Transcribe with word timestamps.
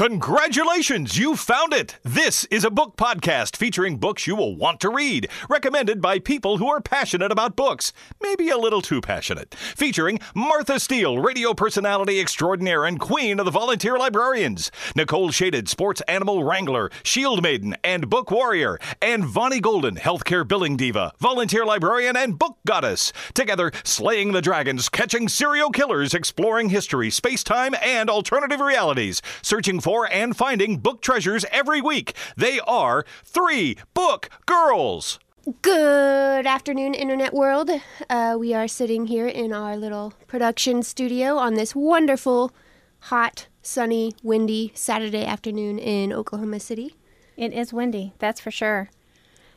Congratulations, 0.00 1.18
you 1.18 1.36
found 1.36 1.74
it! 1.74 1.98
This 2.02 2.46
is 2.46 2.64
a 2.64 2.70
book 2.70 2.96
podcast 2.96 3.54
featuring 3.54 3.98
books 3.98 4.26
you 4.26 4.34
will 4.34 4.56
want 4.56 4.80
to 4.80 4.88
read, 4.88 5.28
recommended 5.50 6.00
by 6.00 6.18
people 6.18 6.56
who 6.56 6.66
are 6.68 6.80
passionate 6.80 7.30
about 7.30 7.54
books, 7.54 7.92
maybe 8.18 8.48
a 8.48 8.56
little 8.56 8.80
too 8.80 9.02
passionate. 9.02 9.54
Featuring 9.54 10.18
Martha 10.34 10.80
Steele, 10.80 11.18
radio 11.18 11.52
personality 11.52 12.18
extraordinaire 12.18 12.86
and 12.86 12.98
queen 12.98 13.38
of 13.38 13.44
the 13.44 13.50
volunteer 13.50 13.98
librarians, 13.98 14.70
Nicole 14.96 15.32
Shaded, 15.32 15.68
sports 15.68 16.00
animal 16.08 16.44
wrangler, 16.44 16.90
shield 17.02 17.42
maiden, 17.42 17.76
and 17.84 18.08
book 18.08 18.30
warrior, 18.30 18.78
and 19.02 19.26
Vonnie 19.26 19.60
Golden, 19.60 19.96
healthcare 19.96 20.48
billing 20.48 20.78
diva, 20.78 21.12
volunteer 21.18 21.66
librarian, 21.66 22.16
and 22.16 22.38
book 22.38 22.56
goddess. 22.66 23.12
Together, 23.34 23.70
slaying 23.84 24.32
the 24.32 24.40
dragons, 24.40 24.88
catching 24.88 25.28
serial 25.28 25.68
killers, 25.68 26.14
exploring 26.14 26.70
history, 26.70 27.10
space 27.10 27.44
time, 27.44 27.74
and 27.82 28.08
alternative 28.08 28.60
realities, 28.60 29.20
searching 29.42 29.78
for 29.78 29.89
and 29.98 30.36
finding 30.36 30.78
book 30.78 31.02
treasures 31.02 31.44
every 31.50 31.80
week. 31.80 32.14
They 32.36 32.60
are 32.60 33.04
Three 33.24 33.76
Book 33.92 34.30
Girls. 34.46 35.18
Good 35.62 36.46
afternoon, 36.46 36.94
Internet 36.94 37.34
world. 37.34 37.70
Uh, 38.08 38.36
we 38.38 38.54
are 38.54 38.68
sitting 38.68 39.06
here 39.06 39.26
in 39.26 39.52
our 39.52 39.76
little 39.76 40.12
production 40.28 40.82
studio 40.84 41.36
on 41.36 41.54
this 41.54 41.74
wonderful, 41.74 42.52
hot, 43.00 43.48
sunny, 43.62 44.12
windy 44.22 44.70
Saturday 44.74 45.24
afternoon 45.24 45.78
in 45.80 46.12
Oklahoma 46.12 46.60
City. 46.60 46.94
It 47.36 47.52
is 47.52 47.72
windy, 47.72 48.12
that's 48.20 48.40
for 48.40 48.50
sure. 48.52 48.90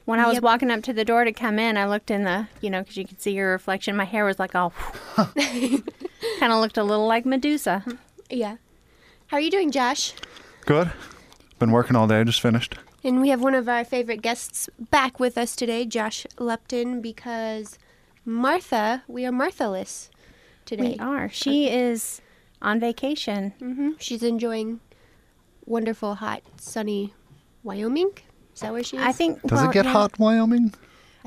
When 0.06 0.20
I 0.20 0.26
was 0.26 0.36
Yep. 0.36 0.44
walking 0.44 0.72
up 0.72 0.82
to 0.84 0.94
the 0.94 1.06
door 1.06 1.26
to 1.26 1.32
come 1.32 1.60
in, 1.60 1.78
I 1.78 1.86
looked 1.86 2.10
in 2.12 2.24
the, 2.24 2.48
you 2.60 2.70
know, 2.72 2.80
because 2.82 2.98
you 2.98 3.06
could 3.06 3.22
see 3.22 3.32
your 3.32 3.52
reflection. 3.52 3.96
My 3.96 4.04
hair 4.06 4.26
was 4.26 4.40
like 4.40 4.56
all, 4.56 4.74
kind 5.16 5.84
of 6.42 6.60
looked 6.60 6.78
a 6.78 6.84
little 6.84 7.08
like 7.08 7.26
Medusa. 7.26 7.84
Yeah. 8.30 8.56
How 9.34 9.38
are 9.38 9.42
you 9.42 9.50
doing, 9.50 9.72
Josh? 9.72 10.14
Good. 10.68 10.92
Been 11.58 11.72
working 11.72 11.96
all 11.96 12.06
day, 12.06 12.24
just 12.24 12.40
finished. 12.40 12.76
And 13.04 13.20
we 13.20 13.30
have 13.30 13.42
one 13.42 13.56
of 13.56 13.68
our 13.68 13.84
favorite 13.84 14.22
guests 14.22 14.70
back 14.92 15.20
with 15.20 15.40
us 15.40 15.56
today, 15.56 15.86
Josh 15.86 16.28
Lupton, 16.38 17.02
because 17.02 17.80
Martha, 18.26 19.02
we 19.08 19.26
are 19.26 19.32
Marthaless 19.32 20.12
today. 20.66 20.92
We 20.92 21.00
are. 21.00 21.30
She 21.30 21.68
is 21.68 22.22
on 22.62 22.80
vacation. 22.80 23.54
Mm-hmm. 23.60 23.90
She's 23.98 24.22
enjoying 24.22 24.82
wonderful, 25.66 26.14
hot, 26.14 26.44
sunny 26.58 27.16
Wyoming. 27.64 28.12
Is 28.54 28.62
that 28.62 28.72
where 28.72 28.84
she 28.84 28.98
is? 28.98 29.04
I 29.04 29.14
think. 29.14 29.42
Does 29.42 29.62
well, 29.62 29.72
it 29.72 29.74
get 29.74 29.86
yeah. 29.86 29.94
hot 29.94 30.12
in 30.20 30.24
Wyoming? 30.24 30.76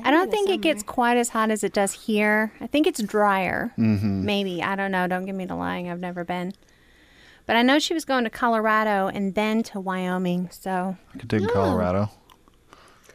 I 0.01 0.11
don't 0.11 0.31
think 0.31 0.49
it 0.49 0.61
gets 0.61 0.81
quite 0.81 1.17
as 1.17 1.27
hot 1.27 1.51
as 1.51 1.61
it 1.61 1.73
does 1.73 1.91
here. 1.91 2.53
I 2.61 2.67
think 2.67 2.87
it's 2.87 3.03
drier. 3.03 3.73
Mm-hmm. 3.77 4.23
Maybe. 4.23 4.63
I 4.63 4.77
don't 4.77 4.91
know. 4.91 5.07
Don't 5.07 5.25
give 5.25 5.35
me 5.35 5.43
the 5.43 5.55
lying. 5.55 5.89
I've 5.91 5.99
never 5.99 6.23
been. 6.23 6.53
But 7.47 7.55
I 7.55 7.63
know 7.63 7.79
she 7.79 7.93
was 7.95 8.05
going 8.05 8.25
to 8.25 8.29
Colorado 8.29 9.07
and 9.07 9.33
then 9.33 9.63
to 9.63 9.79
Wyoming. 9.79 10.49
So, 10.51 10.97
I 11.15 11.17
could 11.17 11.29
dig 11.29 11.41
in 11.41 11.49
oh. 11.49 11.53
Colorado. 11.53 12.11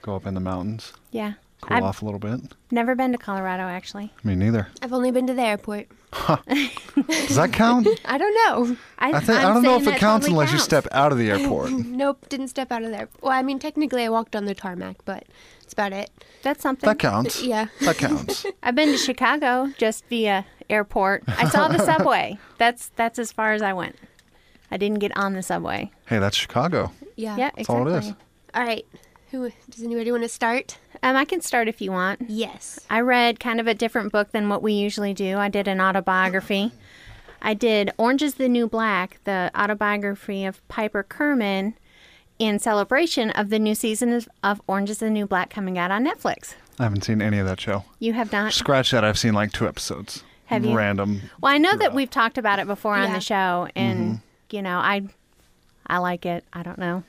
Go 0.01 0.17
up 0.17 0.27
in 0.27 0.35
the 0.35 0.41
mountains, 0.41 0.93
yeah. 1.13 1.35
cool 1.61 1.77
I've 1.77 1.85
off 1.85 2.03
a 2.03 2.05
little 2.05 2.19
bit. 2.19 2.41
never 2.73 2.97
been 2.97 3.13
to 3.13 3.19
Colorado, 3.19 3.63
actually. 3.63 4.13
Me 4.25 4.35
neither. 4.35 4.67
I've 4.83 4.93
only 4.93 5.13
been 5.13 5.29
to 5.29 5.35
the 5.35 5.43
airport. 5.43 5.87
Does 6.11 7.37
that 7.37 7.51
count? 7.53 7.87
I 8.05 8.19
don't 8.19 8.35
know. 8.35 8.77
I 8.99 9.21
think 9.21 9.39
I 9.39 9.43
don't 9.55 9.63
know 9.63 9.77
if 9.77 9.87
it 9.87 9.97
counts 9.97 10.27
totally 10.27 10.41
unless 10.43 10.53
you 10.53 10.59
step 10.59 10.89
out 10.91 11.13
of 11.13 11.19
the 11.19 11.31
airport. 11.31 11.71
Nope, 11.71 12.29
didn't 12.29 12.49
step 12.49 12.73
out 12.73 12.83
of 12.83 12.91
there. 12.91 13.09
Well, 13.21 13.33
I 13.33 13.43
mean, 13.43 13.61
technically, 13.61 14.03
I 14.03 14.09
walked 14.09 14.35
on 14.35 14.45
the 14.45 14.55
tarmac, 14.55 14.97
but 15.05 15.25
that's 15.61 15.73
about 15.73 15.93
it. 15.93 16.11
That's 16.43 16.63
something. 16.63 16.89
that 16.89 16.99
counts. 16.99 17.43
Yeah. 17.53 17.67
That 17.83 17.97
counts. 17.97 18.45
I've 18.63 18.75
been 18.75 18.91
to 18.91 18.99
Chicago 18.99 19.73
just 19.79 20.05
via 20.07 20.47
airport. 20.69 21.23
I 21.29 21.49
saw 21.49 21.69
the 21.69 21.79
subway. 21.79 22.39
That's 22.59 22.89
that's 22.97 23.19
as 23.19 23.31
far 23.31 23.53
as 23.53 23.63
I 23.63 23.73
went. 23.73 23.97
I 24.73 24.77
didn't 24.79 24.99
get 25.01 25.15
on 25.17 25.35
the 25.35 25.43
subway. 25.43 25.91
hey, 26.07 26.19
that's 26.19 26.37
Chicago. 26.37 26.91
Yeah. 27.15 27.37
Yeah, 27.37 27.51
That's 27.57 27.69
all 27.69 27.87
exactly. 27.87 28.09
it 28.11 28.13
is. 28.13 28.17
All 28.55 28.63
right. 28.65 28.87
Who 29.31 29.51
does 29.71 29.83
anybody 29.83 30.11
want 30.11 30.23
to 30.25 30.29
start? 30.29 30.79
Um, 31.03 31.15
I 31.17 31.25
can 31.27 31.41
start 31.43 31.69
if 31.69 31.81
you 31.81 31.93
want. 31.93 32.23
Yes. 32.29 32.81
I 32.91 33.01
read 33.01 33.39
kind 33.39 33.61
of 33.61 33.67
a 33.67 33.75
different 33.75 34.13
book 34.13 34.33
than 34.33 34.49
what 34.49 34.63
we 34.63 34.73
usually 34.73 35.13
do. 35.15 35.37
I 35.39 35.49
did 35.49 35.69
an 35.69 35.81
autobiography. 35.81 36.73
I 37.43 37.55
did 37.55 37.91
Orange 37.99 38.23
is 38.23 38.35
the 38.37 38.49
New 38.49 38.67
Black, 38.67 39.19
the 39.25 39.51
autobiography 39.59 40.45
of 40.45 40.67
Piper 40.69 41.03
Kerman, 41.03 41.75
in 42.39 42.59
celebration 42.59 43.31
of 43.31 43.51
the 43.51 43.59
new 43.59 43.75
season 43.75 44.13
of, 44.13 44.29
of 44.43 44.61
Orange 44.67 44.91
is 44.91 44.99
the 44.99 45.11
New 45.11 45.27
Black 45.27 45.51
coming 45.51 45.77
out 45.79 45.91
on 45.91 46.05
Netflix. 46.05 46.55
I 46.79 46.85
haven't 46.85 47.03
seen 47.05 47.21
any 47.21 47.39
of 47.39 47.47
that 47.47 47.61
show. 47.61 47.85
You 47.99 48.15
have 48.15 48.33
not? 48.33 48.53
Scratch 48.53 48.91
that. 48.93 49.05
I've 49.05 49.19
seen 49.19 49.35
like 49.35 49.53
two 49.53 49.69
episodes. 49.69 50.25
Have 50.47 50.65
you? 50.65 50.75
Random. 50.77 51.21
Well, 51.41 51.53
I 51.53 51.59
know 51.59 51.77
that 51.77 51.95
we've 51.95 52.11
talked 52.11 52.39
about 52.39 52.59
it 52.59 52.67
before 52.67 52.95
on 52.95 53.09
Yeah. 53.09 53.15
the 53.15 53.21
show, 53.21 53.69
and 53.77 54.21
you 54.53 54.63
know, 54.63 54.79
I, 54.79 55.03
I 55.87 55.99
like 55.99 56.27
it. 56.27 56.45
I 56.53 56.63
don't 56.63 56.79
know. 56.79 57.05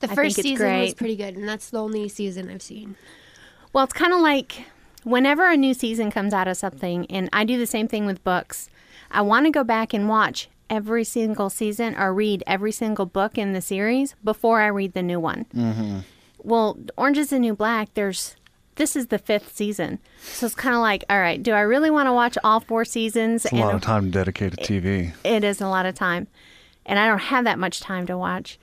The 0.00 0.10
I 0.10 0.14
first 0.14 0.36
think 0.36 0.46
it's 0.46 0.58
season 0.60 0.80
was 0.80 0.94
pretty 0.94 1.16
good, 1.16 1.36
and 1.36 1.48
that's 1.48 1.70
the 1.70 1.80
only 1.80 2.08
season 2.08 2.50
I've 2.50 2.62
seen. 2.62 2.96
Well, 3.72 3.84
it's 3.84 3.92
kind 3.92 4.12
of 4.12 4.20
like 4.20 4.66
whenever 5.04 5.48
a 5.48 5.56
new 5.56 5.74
season 5.74 6.10
comes 6.10 6.34
out 6.34 6.48
of 6.48 6.56
something, 6.56 7.06
and 7.06 7.28
I 7.32 7.44
do 7.44 7.58
the 7.58 7.66
same 7.66 7.88
thing 7.88 8.06
with 8.06 8.22
books, 8.24 8.68
I 9.10 9.22
want 9.22 9.46
to 9.46 9.50
go 9.50 9.62
back 9.62 9.94
and 9.94 10.08
watch 10.08 10.48
every 10.68 11.04
single 11.04 11.50
season 11.50 11.94
or 11.96 12.12
read 12.12 12.42
every 12.46 12.72
single 12.72 13.06
book 13.06 13.36
in 13.38 13.52
the 13.52 13.60
series 13.60 14.14
before 14.24 14.60
I 14.60 14.68
read 14.68 14.94
the 14.94 15.02
new 15.02 15.20
one. 15.20 15.46
Mm-hmm. 15.54 15.98
Well, 16.38 16.78
Orange 16.96 17.18
is 17.18 17.30
the 17.30 17.38
New 17.38 17.54
Black, 17.54 17.94
there's 17.94 18.36
this 18.76 18.96
is 18.96 19.08
the 19.08 19.18
fifth 19.18 19.54
season. 19.54 19.98
So 20.22 20.46
it's 20.46 20.54
kind 20.54 20.74
of 20.74 20.80
like, 20.80 21.04
all 21.10 21.20
right, 21.20 21.40
do 21.42 21.52
I 21.52 21.60
really 21.60 21.90
want 21.90 22.06
to 22.06 22.12
watch 22.12 22.38
all 22.42 22.58
four 22.58 22.86
seasons? 22.86 23.44
It's 23.44 23.52
a 23.52 23.56
lot 23.56 23.74
of 23.74 23.82
time 23.82 24.10
dedicated 24.10 24.60
to 24.60 24.80
TV. 24.80 25.12
it 25.24 25.44
is 25.44 25.60
a 25.60 25.68
lot 25.68 25.84
of 25.84 25.94
time 25.94 26.26
and 26.86 26.98
i 26.98 27.06
don't 27.06 27.18
have 27.18 27.44
that 27.44 27.58
much 27.58 27.80
time 27.80 28.06
to 28.06 28.16
watch. 28.18 28.58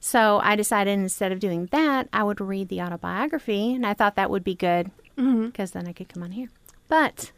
So 0.00 0.40
i 0.42 0.56
decided 0.56 0.98
instead 0.98 1.32
of 1.32 1.38
doing 1.40 1.66
that 1.72 2.08
i 2.12 2.22
would 2.22 2.40
read 2.40 2.68
the 2.68 2.80
autobiography 2.82 3.74
and 3.74 3.86
i 3.86 3.94
thought 3.94 4.16
that 4.16 4.30
would 4.30 4.44
be 4.44 4.54
good 4.54 4.90
because 5.16 5.70
then 5.72 5.86
i 5.86 5.92
could 5.92 6.08
come 6.08 6.22
on 6.22 6.32
here. 6.32 6.48
But 6.88 7.32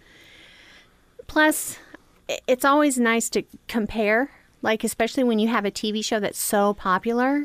plus 1.27 1.79
it's 2.47 2.65
always 2.65 2.99
nice 2.99 3.29
to 3.31 3.43
compare 3.69 4.31
like 4.63 4.83
especially 4.83 5.25
when 5.25 5.39
you 5.39 5.49
have 5.49 5.65
a 5.65 5.71
tv 5.71 6.03
show 6.05 6.19
that's 6.21 6.41
so 6.41 6.73
popular 6.75 7.45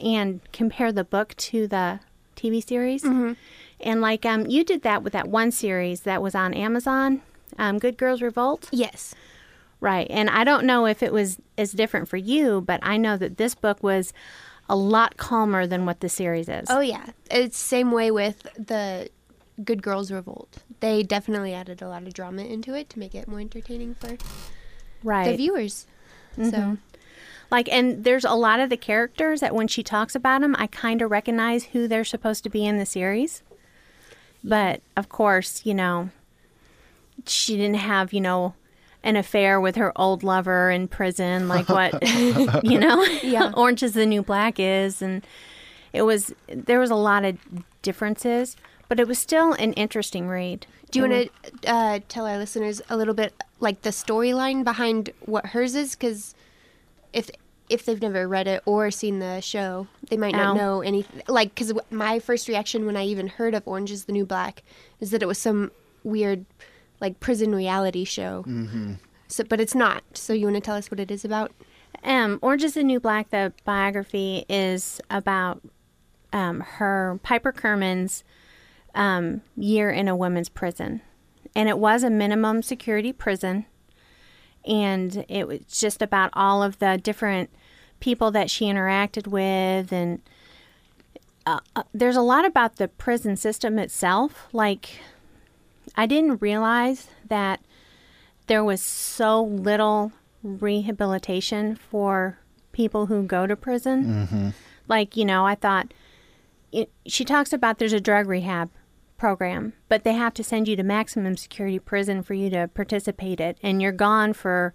and 0.00 0.40
compare 0.52 0.90
the 0.92 1.04
book 1.04 1.34
to 1.36 1.68
the 1.68 2.00
tv 2.36 2.66
series. 2.66 3.04
And 3.78 4.00
like 4.00 4.24
um, 4.24 4.46
you 4.46 4.64
did 4.64 4.82
that 4.82 5.02
with 5.02 5.12
that 5.12 5.28
one 5.28 5.50
series 5.52 6.00
that 6.00 6.22
was 6.22 6.34
on 6.34 6.54
amazon 6.54 7.22
um, 7.58 7.78
good 7.78 7.96
girls 7.96 8.20
revolt? 8.22 8.68
Yes. 8.72 9.14
Right. 9.80 10.06
And 10.10 10.30
I 10.30 10.44
don't 10.44 10.64
know 10.64 10.86
if 10.86 11.02
it 11.02 11.12
was 11.12 11.38
as 11.58 11.72
different 11.72 12.08
for 12.08 12.16
you, 12.16 12.60
but 12.60 12.80
I 12.82 12.96
know 12.96 13.16
that 13.16 13.36
this 13.36 13.54
book 13.54 13.82
was 13.82 14.12
a 14.68 14.76
lot 14.76 15.16
calmer 15.16 15.66
than 15.66 15.86
what 15.86 16.00
the 16.00 16.08
series 16.08 16.48
is. 16.48 16.66
Oh 16.70 16.80
yeah. 16.80 17.10
It's 17.30 17.58
same 17.58 17.92
way 17.92 18.10
with 18.10 18.42
the 18.58 19.10
Good 19.62 19.82
Girls 19.82 20.10
Revolt. 20.10 20.58
They 20.80 21.02
definitely 21.02 21.54
added 21.54 21.82
a 21.82 21.88
lot 21.88 22.02
of 22.02 22.14
drama 22.14 22.42
into 22.42 22.74
it 22.74 22.88
to 22.90 22.98
make 22.98 23.14
it 23.14 23.28
more 23.28 23.40
entertaining 23.40 23.94
for 23.94 24.16
right. 25.02 25.30
the 25.30 25.36
viewers. 25.36 25.86
So 26.36 26.42
mm-hmm. 26.42 26.74
Like, 27.50 27.68
and 27.68 28.04
there's 28.04 28.24
a 28.24 28.34
lot 28.34 28.60
of 28.60 28.70
the 28.70 28.76
characters 28.76 29.40
that 29.40 29.54
when 29.54 29.68
she 29.68 29.82
talks 29.82 30.14
about 30.14 30.40
them, 30.40 30.56
I 30.58 30.66
kind 30.66 31.00
of 31.00 31.10
recognize 31.10 31.64
who 31.66 31.86
they're 31.86 32.04
supposed 32.04 32.42
to 32.44 32.50
be 32.50 32.66
in 32.66 32.78
the 32.78 32.86
series. 32.86 33.42
But 34.42 34.82
of 34.96 35.08
course, 35.08 35.64
you 35.64 35.74
know, 35.74 36.10
she 37.26 37.56
didn't 37.56 37.76
have, 37.76 38.12
you 38.12 38.20
know, 38.20 38.54
an 39.06 39.16
affair 39.16 39.60
with 39.60 39.76
her 39.76 39.92
old 39.96 40.22
lover 40.22 40.70
in 40.70 40.88
prison, 40.88 41.48
like 41.48 41.68
what, 41.68 41.92
you 42.64 42.78
know, 42.78 43.02
Yeah. 43.22 43.52
Orange 43.56 43.82
is 43.82 43.94
the 43.94 44.04
New 44.04 44.22
Black 44.22 44.58
is. 44.58 45.00
And 45.00 45.24
it 45.92 46.02
was, 46.02 46.34
there 46.48 46.80
was 46.80 46.90
a 46.90 46.96
lot 46.96 47.24
of 47.24 47.38
differences, 47.82 48.56
but 48.88 48.98
it 49.00 49.08
was 49.08 49.18
still 49.18 49.52
an 49.54 49.72
interesting 49.74 50.28
read. 50.28 50.66
do 50.90 50.98
you 50.98 51.08
want 51.08 51.30
to 51.62 51.72
uh, 51.72 52.00
tell 52.08 52.26
our 52.26 52.36
listeners 52.36 52.82
a 52.90 52.96
little 52.96 53.14
bit 53.14 53.32
like 53.60 53.82
the 53.82 53.90
storyline 53.90 54.64
behind 54.64 55.10
what 55.20 55.46
hers 55.46 55.74
is? 55.74 55.94
Because 55.94 56.34
if 57.12 57.30
if 57.68 57.84
they've 57.84 58.00
never 58.00 58.28
read 58.28 58.46
it 58.46 58.62
or 58.64 58.90
seen 58.90 59.18
the 59.18 59.40
show, 59.40 59.88
they 60.08 60.16
might 60.16 60.34
not 60.34 60.48
Ow. 60.48 60.54
know 60.54 60.80
anything. 60.82 61.22
Like, 61.26 61.52
because 61.52 61.72
my 61.90 62.20
first 62.20 62.46
reaction 62.46 62.86
when 62.86 62.96
I 62.96 63.04
even 63.06 63.26
heard 63.26 63.54
of 63.54 63.62
Orange 63.66 63.90
is 63.90 64.04
the 64.04 64.12
New 64.12 64.24
Black 64.24 64.62
is 65.00 65.10
that 65.10 65.20
it 65.22 65.26
was 65.26 65.38
some 65.38 65.72
weird, 66.04 66.44
like, 67.00 67.20
prison 67.20 67.54
reality 67.54 68.04
show. 68.04 68.44
Mm-hmm. 68.46 68.94
So, 69.28 69.44
but 69.44 69.60
it's 69.60 69.74
not. 69.74 70.02
So, 70.14 70.32
you 70.32 70.46
want 70.46 70.56
to 70.56 70.60
tell 70.60 70.76
us 70.76 70.90
what 70.90 71.00
it 71.00 71.10
is 71.10 71.24
about? 71.24 71.52
Um, 72.04 72.38
Orange 72.42 72.64
is 72.64 72.74
the 72.74 72.84
New 72.84 73.00
Black, 73.00 73.30
the 73.30 73.52
biography 73.64 74.44
is 74.48 75.00
about 75.10 75.60
um, 76.32 76.60
her, 76.60 77.18
Piper 77.22 77.52
Kerman's 77.52 78.22
um, 78.94 79.42
year 79.56 79.90
in 79.90 80.08
a 80.08 80.16
women's 80.16 80.48
prison. 80.48 81.00
And 81.54 81.68
it 81.68 81.78
was 81.78 82.02
a 82.02 82.10
minimum 82.10 82.62
security 82.62 83.12
prison. 83.12 83.66
And 84.66 85.24
it 85.28 85.48
was 85.48 85.60
just 85.68 86.02
about 86.02 86.30
all 86.34 86.62
of 86.62 86.78
the 86.78 86.98
different 87.02 87.50
people 88.00 88.30
that 88.32 88.50
she 88.50 88.66
interacted 88.66 89.26
with. 89.26 89.92
And 89.92 90.20
uh, 91.46 91.60
uh, 91.74 91.84
there's 91.94 92.16
a 92.16 92.22
lot 92.22 92.44
about 92.44 92.76
the 92.76 92.88
prison 92.88 93.36
system 93.36 93.78
itself. 93.78 94.48
Like, 94.52 95.00
I 95.96 96.06
didn't 96.06 96.40
realize 96.42 97.08
that 97.28 97.60
there 98.46 98.62
was 98.64 98.80
so 98.82 99.42
little 99.42 100.12
rehabilitation 100.42 101.74
for 101.76 102.38
people 102.72 103.06
who 103.06 103.22
go 103.22 103.46
to 103.46 103.56
prison. 103.56 104.04
Mm-hmm. 104.04 104.48
Like, 104.88 105.16
you 105.16 105.24
know, 105.24 105.46
I 105.46 105.54
thought 105.54 105.92
it, 106.72 106.90
she 107.06 107.24
talks 107.24 107.52
about 107.52 107.78
there's 107.78 107.92
a 107.92 108.00
drug 108.00 108.28
rehab 108.28 108.70
program, 109.16 109.72
but 109.88 110.04
they 110.04 110.12
have 110.12 110.34
to 110.34 110.44
send 110.44 110.68
you 110.68 110.76
to 110.76 110.82
maximum 110.82 111.36
security 111.36 111.78
prison 111.78 112.22
for 112.22 112.34
you 112.34 112.50
to 112.50 112.68
participate 112.68 113.40
it, 113.40 113.56
and 113.62 113.80
you're 113.80 113.92
gone 113.92 114.32
for 114.34 114.74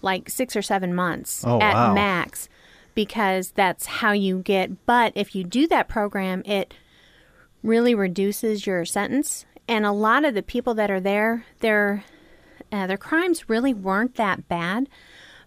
like 0.00 0.28
six 0.30 0.56
or 0.56 0.62
seven 0.62 0.94
months 0.94 1.44
Oh, 1.46 1.60
at 1.60 1.74
wow. 1.74 1.92
max 1.94 2.48
because 2.94 3.50
that's 3.52 3.86
how 3.86 4.12
you 4.12 4.38
get. 4.38 4.84
But 4.86 5.12
if 5.14 5.34
you 5.34 5.44
do 5.44 5.66
that 5.68 5.88
program, 5.88 6.42
it 6.44 6.74
really 7.62 7.94
reduces 7.94 8.66
your 8.66 8.84
sentence. 8.84 9.44
And 9.68 9.86
a 9.86 9.92
lot 9.92 10.24
of 10.24 10.34
the 10.34 10.42
people 10.42 10.74
that 10.74 10.90
are 10.90 11.00
there, 11.00 11.44
their 11.60 12.04
uh, 12.70 12.86
their 12.86 12.96
crimes 12.96 13.48
really 13.48 13.74
weren't 13.74 14.16
that 14.16 14.48
bad, 14.48 14.88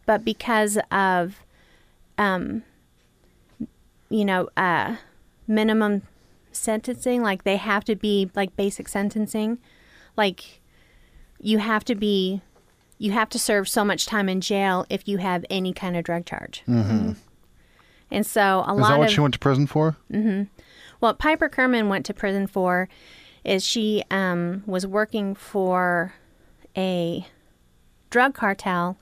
but 0.06 0.24
because 0.24 0.78
of, 0.92 1.44
um, 2.18 2.64
you 4.10 4.24
know, 4.24 4.48
uh, 4.56 4.98
minimum 5.48 6.04
sentencing, 6.52 7.22
like 7.22 7.44
they 7.44 7.58
have 7.58 7.84
to 7.86 7.96
be 7.96 8.30
like 8.36 8.56
basic 8.56 8.88
sentencing, 8.88 9.58
like 10.16 10.62
you 11.40 11.58
have 11.58 11.84
to 11.86 11.96
be, 11.96 12.42
you 12.98 13.12
have 13.12 13.30
to 13.30 13.40
serve 13.40 13.68
so 13.68 13.84
much 13.84 14.06
time 14.06 14.30
in 14.30 14.40
jail 14.40 14.86
if 14.90 15.08
you 15.08 15.18
have 15.18 15.44
any 15.50 15.74
kind 15.74 15.98
of 15.98 16.04
drug 16.04 16.26
charge. 16.26 16.64
Mm-hmm. 16.68 17.14
And 18.12 18.26
so 18.26 18.64
a 18.68 18.74
Is 18.74 18.80
lot 18.80 18.90
that 18.90 19.00
what 19.00 19.08
of 19.08 19.14
she 19.14 19.20
went 19.20 19.34
to 19.34 19.40
prison 19.40 19.68
for? 19.68 19.98
Well, 21.02 21.14
Piper 21.16 21.50
Kerman 21.50 21.90
went 21.90 22.06
to 22.06 22.14
prison 22.14 22.48
for 22.48 22.88
is 23.45 23.65
she 23.65 24.03
um, 24.09 24.63
was 24.65 24.86
working 24.86 25.36
for 25.36 26.13
a 26.75 27.27
drug 28.09 28.33
cartel 28.33 28.97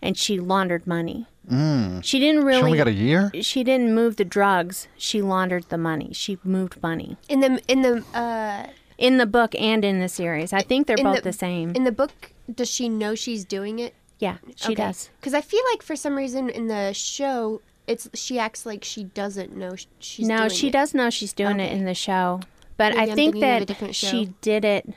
and 0.00 0.16
she 0.16 0.38
laundered 0.38 0.86
money. 0.86 1.26
Mm. 1.50 2.04
She 2.04 2.18
didn't 2.18 2.44
really. 2.44 2.58
She 2.58 2.64
really. 2.64 2.72
only 2.72 2.78
got 2.78 2.88
a 2.88 2.92
year? 2.92 3.30
she 3.40 3.64
didn't 3.64 3.94
move 3.94 4.16
the 4.16 4.24
drugs. 4.24 4.86
She 4.96 5.22
laundered 5.22 5.64
the 5.70 5.78
money. 5.78 6.10
She 6.12 6.38
moved 6.44 6.82
money 6.82 7.16
In 7.28 7.40
the 7.40 7.62
in 7.66 7.82
the 7.82 8.04
uh, 8.14 8.66
in 8.98 9.16
the 9.16 9.26
book 9.26 9.54
and 9.54 9.84
in 9.84 10.00
the 10.00 10.08
series. 10.08 10.52
I 10.52 10.60
think 10.60 10.86
they're 10.86 10.96
both 10.96 11.22
the, 11.22 11.32
same. 11.32 11.70
In 11.74 11.84
the 11.84 11.92
book, 11.92 12.32
does 12.54 12.68
she 12.68 12.88
know 12.88 13.14
she's 13.14 13.44
doing 13.44 13.78
it? 13.78 13.94
yeah, 14.18 14.38
she 14.56 14.74
does. 14.74 15.10
Because 15.20 15.32
I 15.32 15.40
feel 15.40 15.62
like 15.72 15.82
for 15.82 15.96
some 15.96 16.16
reason 16.16 16.50
in 16.50 16.66
the 16.66 16.92
show, 16.92 17.62
it's 17.86 18.08
she 18.14 18.38
acts 18.38 18.66
like 18.66 18.84
she 18.84 19.04
doesn't 19.04 19.56
know 19.56 19.74
she's 20.00 20.26
no, 20.26 20.38
doing 20.38 20.50
she 20.50 20.68
it. 20.68 20.72
does 20.72 20.92
know 20.92 21.08
she's 21.08 21.32
doing 21.32 21.60
it 21.60 21.72
in 21.72 21.84
the 21.84 21.94
show, 21.94 22.40
but 22.78 22.94
Maybe 22.94 22.98
I 22.98 23.02
I'm 23.02 23.16
think 23.16 23.34
thinking 23.34 23.62
of 23.62 23.62
a 23.62 23.84
that 23.84 23.94
she 23.94 24.32
did 24.40 24.64
it 24.64 24.88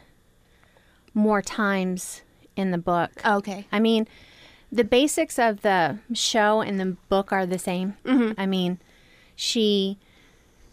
more 1.14 1.42
times 1.42 2.22
in 2.56 2.72
the 2.72 2.78
book. 2.78 3.10
Oh, 3.26 3.38
okay. 3.38 3.66
I 3.72 3.80
mean, 3.80 4.08
the 4.72 4.84
basics 4.84 5.38
of 5.38 5.62
the 5.64 6.00
show 6.14 6.62
and 6.62 6.80
the 6.80 6.96
book 7.10 7.34
are 7.34 7.46
the 7.46 7.60
same. 7.60 7.98
Mm-hmm. 8.06 8.40
I 8.40 8.46
mean, 8.46 8.80
she, 9.36 9.98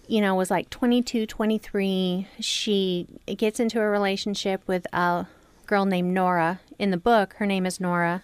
you 0.07 0.21
know, 0.21 0.35
was 0.35 0.51
like 0.51 0.71
22, 0.71 1.27
23. 1.27 2.29
She 2.41 3.07
gets 3.27 3.59
into 3.59 3.81
a 3.81 3.89
relationship 3.89 4.63
with 4.67 4.87
a 4.93 5.27
girl 5.67 5.87
named 5.87 6.13
Nora. 6.13 6.61
In 6.79 6.91
the 6.91 6.97
book, 6.99 7.35
her 7.39 7.47
name 7.47 7.67
is 7.67 7.81
Nora. 7.81 8.23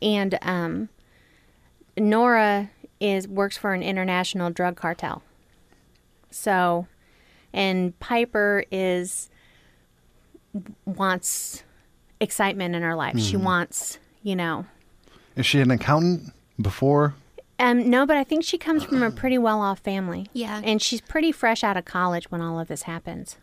And 0.00 0.38
um, 0.40 0.88
Nora 1.96 2.70
is 3.00 3.26
works 3.26 3.58
for 3.58 3.74
an 3.74 3.82
international 3.82 4.50
drug 4.50 4.76
cartel. 4.76 5.22
So, 6.30 6.86
and 7.52 7.98
Piper 8.00 8.64
is 8.70 9.30
wants 10.86 11.62
excitement 12.20 12.74
in 12.74 12.82
her 12.82 12.94
life. 12.94 13.18
She 13.18 13.36
wants, 13.36 13.98
you 14.22 14.34
know, 14.36 14.66
Is 15.36 15.46
she 15.46 15.60
an 15.60 15.70
accountant 15.70 16.32
before? 16.60 17.14
um, 17.60 17.88
no, 17.90 18.06
but 18.06 18.16
I 18.16 18.24
think 18.24 18.44
she 18.44 18.58
comes 18.58 18.84
from 18.84 19.02
a 19.02 19.10
pretty 19.10 19.38
well 19.38 19.60
off 19.60 19.80
family. 19.80 20.26
Yeah. 20.32 20.60
And 20.64 20.80
she's 20.80 21.00
pretty 21.00 21.32
fresh 21.32 21.62
out 21.64 21.76
of 21.76 21.84
college 21.84 22.30
when 22.30 22.40
all 22.40 22.58
of 22.60 22.68
this 22.68 22.82
happens. 22.82 23.36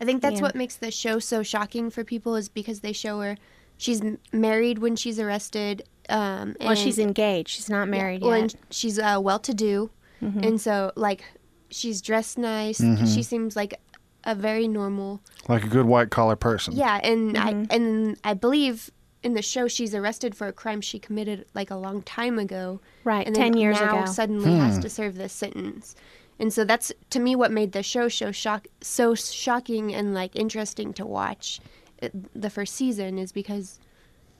I 0.00 0.04
think 0.04 0.20
that's 0.20 0.36
Yeah. 0.36 0.42
what 0.42 0.54
makes 0.56 0.76
the 0.76 0.90
show 0.90 1.18
so 1.20 1.42
shocking 1.42 1.88
for 1.90 2.02
people 2.04 2.34
is 2.36 2.48
because 2.48 2.80
they 2.80 2.92
show 2.92 3.20
her 3.20 3.36
she's 3.76 4.02
married 4.32 4.78
when 4.80 4.96
she's 4.96 5.18
arrested. 5.20 5.82
Um, 6.08 6.56
Well, 6.60 6.74
she's 6.74 6.98
engaged. 6.98 7.50
She's 7.50 7.70
not 7.70 7.88
married 7.88 8.22
well, 8.22 8.32
yet. 8.36 8.40
and 8.54 8.56
she's 8.70 8.98
uh, 8.98 9.18
well 9.22 9.38
to 9.40 9.54
do, 9.54 9.90
Mm-hmm. 10.20 10.44
and 10.44 10.60
so 10.60 10.92
like 10.94 11.24
she's 11.72 12.00
dressed 12.00 12.38
nice. 12.38 12.78
She 12.78 12.84
mm-hmm. 12.84 13.20
seems 13.22 13.56
like 13.56 13.80
a 14.24 14.34
very 14.34 14.68
normal. 14.68 15.20
Like 15.48 15.64
a 15.64 15.68
good 15.68 15.86
white 15.86 16.10
collar 16.10 16.36
person. 16.36 16.74
Yeah, 16.74 17.00
and 17.02 17.34
Mm-hmm. 17.34 17.72
I 17.72 17.74
and 17.74 18.16
I 18.24 18.34
believe 18.34 18.90
in 19.22 19.34
the 19.34 19.42
show 19.42 19.68
she's 19.68 19.94
arrested 19.94 20.34
for 20.34 20.48
a 20.48 20.52
crime 20.52 20.80
she 20.80 20.98
committed 20.98 21.46
like 21.54 21.70
a 21.70 21.76
long 21.76 22.02
time 22.02 22.38
ago. 22.38 22.80
Right, 23.04 23.26
and 23.26 23.34
10 23.34 23.56
years 23.56 23.80
now 23.80 24.02
ago. 24.02 24.12
suddenly 24.12 24.54
has 24.56 24.76
hmm. 24.76 24.82
to 24.82 24.90
serve 24.90 25.14
this 25.14 25.32
sentence. 25.32 25.94
And 26.38 26.52
so 26.52 26.64
that's 26.64 26.92
to 27.10 27.20
me 27.20 27.36
what 27.36 27.52
made 27.52 27.72
the 27.72 27.82
show 27.82 28.08
so 28.08 28.32
shock 28.32 28.66
so 28.80 29.14
shocking 29.14 29.94
and 29.94 30.14
like 30.14 30.34
interesting 30.34 30.92
to 30.94 31.06
watch. 31.06 31.60
It, 31.98 32.12
the 32.40 32.50
first 32.50 32.74
season 32.74 33.18
is 33.18 33.30
because 33.32 33.78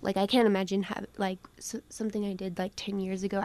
like 0.00 0.16
I 0.16 0.26
can't 0.26 0.46
imagine 0.46 0.82
how 0.82 1.02
like 1.16 1.38
s 1.58 1.76
something 1.88 2.24
I 2.24 2.34
did 2.34 2.58
like 2.58 2.72
10 2.76 2.98
years 2.98 3.22
ago 3.22 3.40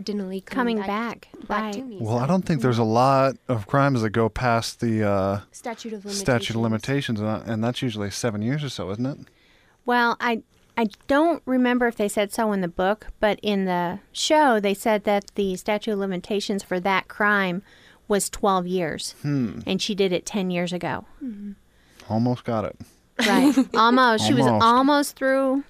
accidentally 0.00 0.40
coming, 0.40 0.76
Coming 0.76 0.86
back, 0.86 1.28
back, 1.32 1.48
back 1.48 1.72
to 1.74 1.82
me. 1.82 1.98
Well, 2.00 2.18
so- 2.18 2.24
I 2.24 2.26
don't 2.26 2.42
think 2.42 2.62
there's 2.62 2.78
a 2.78 2.84
lot 2.84 3.36
of 3.48 3.66
crimes 3.66 4.02
that 4.02 4.10
go 4.10 4.28
past 4.28 4.80
the 4.80 5.08
uh, 5.08 5.40
statute 5.52 5.92
of 5.92 6.04
limitations. 6.04 6.18
statute 6.20 6.56
of 6.56 6.62
limitations, 6.62 7.20
and, 7.20 7.28
uh, 7.28 7.42
and 7.46 7.62
that's 7.62 7.82
usually 7.82 8.10
seven 8.10 8.42
years 8.42 8.64
or 8.64 8.68
so, 8.68 8.90
isn't 8.90 9.06
it? 9.06 9.18
Well, 9.86 10.16
I 10.20 10.42
I 10.76 10.88
don't 11.06 11.42
remember 11.46 11.86
if 11.86 11.96
they 11.96 12.08
said 12.08 12.32
so 12.32 12.52
in 12.52 12.60
the 12.60 12.68
book, 12.68 13.06
but 13.20 13.38
in 13.42 13.64
the 13.66 14.00
show 14.12 14.58
they 14.60 14.74
said 14.74 15.04
that 15.04 15.30
the 15.36 15.56
statute 15.56 15.92
of 15.92 15.98
limitations 15.98 16.62
for 16.62 16.80
that 16.80 17.06
crime 17.08 17.62
was 18.08 18.28
12 18.28 18.66
years. 18.66 19.14
Hmm. 19.22 19.60
And 19.66 19.80
she 19.80 19.94
did 19.94 20.12
it 20.12 20.26
10 20.26 20.50
years 20.50 20.72
ago. 20.72 21.04
Mm-hmm. 21.22 21.52
Almost 22.12 22.44
got 22.44 22.64
it. 22.64 22.76
Right. 23.26 23.54
almost. 23.76 24.26
She 24.26 24.34
was 24.34 24.46
Almost. 24.46 24.64
almost 24.64 25.16
through. 25.16 25.62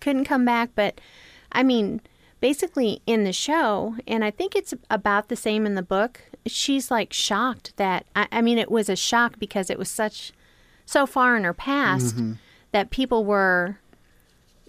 Couldn't 0.00 0.24
come 0.24 0.44
back, 0.44 0.70
but 0.74 1.00
I 1.52 1.62
mean, 1.62 2.00
basically 2.42 3.00
in 3.06 3.22
the 3.22 3.32
show, 3.32 3.94
and 4.04 4.24
I 4.24 4.32
think 4.32 4.56
it's 4.56 4.74
about 4.90 5.28
the 5.28 5.36
same 5.36 5.64
in 5.64 5.76
the 5.76 5.82
book. 5.82 6.20
She's 6.44 6.90
like 6.90 7.12
shocked 7.12 7.72
that 7.76 8.04
I, 8.16 8.26
I 8.32 8.42
mean, 8.42 8.58
it 8.58 8.68
was 8.68 8.88
a 8.88 8.96
shock 8.96 9.38
because 9.38 9.70
it 9.70 9.78
was 9.78 9.88
such 9.88 10.32
so 10.84 11.06
far 11.06 11.36
in 11.36 11.44
her 11.44 11.54
past 11.54 12.16
mm-hmm. 12.16 12.32
that 12.72 12.90
people 12.90 13.24
were, 13.24 13.78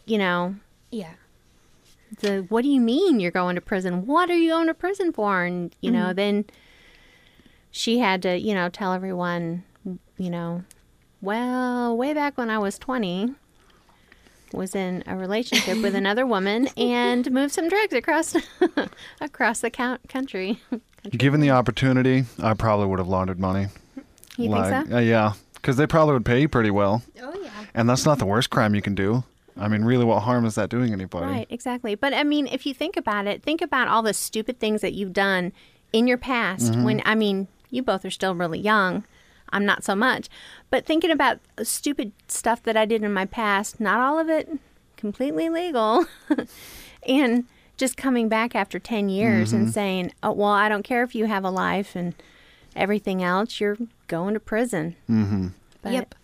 you 0.06 0.20
know, 0.20 0.56
Yeah. 0.92 1.16
the 2.20 2.46
what 2.48 2.62
do 2.62 2.70
you 2.70 2.80
mean 2.80 3.20
you're 3.20 3.32
going 3.32 3.56
to 3.56 3.62
prison? 3.62 4.06
What 4.06 4.30
are 4.30 4.38
you 4.38 4.52
going 4.52 4.68
to 4.68 4.76
prison 4.76 5.12
for? 5.12 5.44
And 5.44 5.76
you 5.82 5.90
know, 5.90 6.06
mm-hmm. 6.10 6.16
then 6.16 6.46
she 7.72 7.98
had 7.98 8.22
to, 8.22 8.38
you 8.38 8.54
know, 8.54 8.70
tell 8.70 8.94
everyone, 8.94 9.64
you 10.20 10.30
know, 10.30 10.64
well, 11.22 11.98
way 11.98 12.14
back 12.14 12.38
when 12.38 12.52
I 12.52 12.60
was 12.60 12.78
20, 12.78 13.34
was 14.54 14.76
in 14.76 15.04
a 15.08 15.18
relationship 15.18 15.82
with 15.82 15.96
another 16.04 16.26
woman 16.26 16.68
and 16.78 17.30
moved 17.32 17.54
some 17.54 17.68
drugs 17.68 17.94
across 17.94 18.36
across 19.22 19.60
the 19.62 19.70
count- 19.70 20.08
country. 20.10 20.62
Given 21.10 21.42
the 21.42 21.50
opportunity, 21.52 22.26
I 22.42 22.54
probably 22.54 22.86
would 22.88 23.00
have 23.00 23.08
laundered 23.08 23.40
money. 23.40 23.68
You 24.38 24.50
like, 24.50 24.72
think 24.72 24.90
so? 24.90 24.96
Uh, 24.96 25.00
yeah, 25.00 25.34
because 25.56 25.78
they 25.78 25.86
probably 25.88 26.14
would 26.14 26.26
pay 26.26 26.42
you 26.42 26.48
pretty 26.48 26.72
well, 26.72 27.04
Oh 27.22 27.34
yeah. 27.44 27.50
and 27.74 27.90
that's 27.90 28.06
not 28.06 28.20
the 28.20 28.26
worst 28.26 28.50
crime 28.50 28.74
you 28.74 28.82
can 28.82 28.96
do. 28.96 29.24
I 29.56 29.68
mean, 29.68 29.84
really, 29.84 30.06
what 30.06 30.22
harm 30.22 30.46
is 30.46 30.56
that 30.56 30.70
doing 30.70 30.94
anybody? 30.94 31.26
Right, 31.28 31.48
exactly. 31.50 31.94
But 31.94 32.14
I 32.14 32.24
mean, 32.24 32.48
if 32.48 32.66
you 32.66 32.74
think 32.74 32.98
about 32.98 33.28
it, 33.28 33.44
think 33.44 33.62
about 33.62 33.88
all 33.88 34.02
the 34.02 34.14
stupid 34.14 34.60
things 34.60 34.82
that 34.82 34.94
you've 34.94 35.14
done 35.14 35.52
in 35.92 36.08
your 36.08 36.18
past. 36.18 36.76
When 36.76 37.02
I 37.06 37.14
mean, 37.14 37.48
you 37.70 37.84
both 37.84 38.04
are 38.06 38.10
still 38.10 38.34
really 38.34 38.60
young. 38.60 39.04
I'm 39.54 39.66
not 39.66 39.84
so 39.84 39.96
much. 39.96 40.28
But 40.70 40.86
thinking 40.86 41.12
about 41.12 41.40
stupid 41.64 42.12
stuff 42.28 42.62
that 42.64 42.76
I 42.76 42.86
did 42.86 43.04
in 43.04 43.14
my 43.14 43.26
past, 43.26 43.80
not 43.80 44.00
all 44.00 44.20
of 44.20 44.28
it 44.30 44.50
completely 44.98 45.48
legal. 45.50 46.06
and 47.08 47.46
just 47.78 47.96
coming 47.98 48.30
back 48.30 48.56
after 48.56 48.80
10 48.80 49.10
years 49.10 49.52
and 49.54 49.72
saying, 49.74 50.12
"Oh, 50.22 50.32
well, 50.32 50.50
I 50.50 50.70
don't 50.70 50.84
care 50.84 51.04
if 51.04 51.16
you 51.16 51.26
have 51.26 51.44
a 51.44 51.50
life 51.50 51.96
and 51.96 52.14
everything 52.76 53.24
else, 53.24 53.60
you're 53.60 53.78
going 54.08 54.34
to 54.34 54.40
prison." 54.40 54.96
Mhm. 55.10 55.52
yep. 55.90 56.16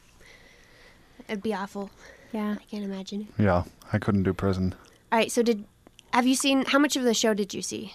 It'd 1.28 1.44
be 1.44 1.54
awful. 1.54 1.90
Yeah. 2.34 2.56
I 2.60 2.64
can't 2.70 2.84
imagine. 2.84 3.28
Yeah, 3.38 3.64
I 3.94 3.98
couldn't 4.00 4.24
do 4.24 4.34
prison. 4.34 4.74
All 5.12 5.20
right. 5.20 5.32
So 5.32 5.42
did 5.44 5.66
have 6.14 6.26
you 6.26 6.36
seen 6.36 6.66
how 6.66 6.80
much 6.80 6.96
of 6.96 7.04
the 7.04 7.14
show 7.14 7.34
did 7.34 7.54
you 7.54 7.62
see? 7.62 7.94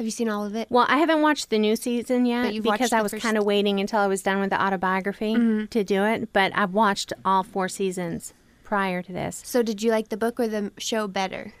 Have 0.00 0.06
you 0.06 0.10
seen 0.10 0.30
all 0.30 0.46
of 0.46 0.56
it? 0.56 0.66
Well, 0.70 0.86
I 0.88 0.96
haven't 0.96 1.20
watched 1.20 1.50
the 1.50 1.58
new 1.58 1.76
season 1.76 2.24
yet 2.24 2.54
because 2.62 2.90
I 2.90 3.02
was 3.02 3.12
first- 3.12 3.20
Mm-hmm. 3.22 3.28
kind 3.28 3.36
of 3.36 3.44
waiting 3.44 3.80
until 3.80 3.98
I 3.98 4.06
was 4.06 4.22
done 4.22 4.40
with 4.40 4.48
the 4.48 4.58
autobiography 4.58 5.66
to 5.66 5.84
do 5.84 6.04
it. 6.04 6.32
But 6.32 6.52
I've 6.54 6.72
watched 6.72 7.12
all 7.22 7.42
four 7.42 7.68
seasons 7.68 8.32
prior 8.64 9.02
to 9.02 9.12
this. 9.12 9.42
So 9.44 9.62
did 9.62 9.82
you 9.82 9.90
like 9.90 10.08
the 10.08 10.16
book 10.16 10.40
or 10.40 10.48
the 10.48 10.72
show 10.78 11.06
better? 11.06 11.52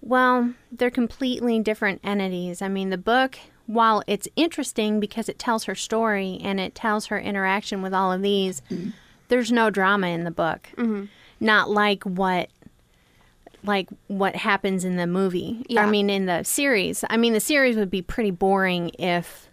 Well, 0.00 0.54
they're 0.70 0.88
completely 0.88 1.58
different 1.58 2.00
entities. 2.04 2.62
I 2.62 2.68
mean, 2.68 2.90
the 2.90 2.96
book, 2.98 3.40
while 3.66 4.04
it's 4.06 4.28
interesting 4.36 5.00
because 5.00 5.28
it 5.28 5.36
tells 5.36 5.64
her 5.64 5.74
story 5.74 6.38
and 6.44 6.60
it 6.60 6.76
tells 6.76 7.06
her 7.06 7.18
interaction 7.18 7.82
with 7.82 7.92
all 7.92 8.12
of 8.12 8.22
these, 8.22 8.62
there's 9.26 9.50
no 9.50 9.68
drama 9.68 10.06
in 10.06 10.22
the 10.22 10.30
book. 10.30 10.68
Not 11.40 11.70
like 11.70 12.04
what 12.04 12.50
like 13.66 13.88
what 14.06 14.36
happens 14.36 14.84
in 14.84 14.96
the 14.96 15.06
movie. 15.06 15.64
Yeah. 15.68 15.84
I 15.84 15.90
mean, 15.90 16.08
in 16.10 16.26
the 16.26 16.42
series. 16.44 17.04
I 17.10 17.16
mean, 17.16 17.32
the 17.32 17.40
series 17.40 17.76
would 17.76 17.90
be 17.90 18.02
pretty 18.02 18.30
boring 18.30 18.90
if 18.98 19.48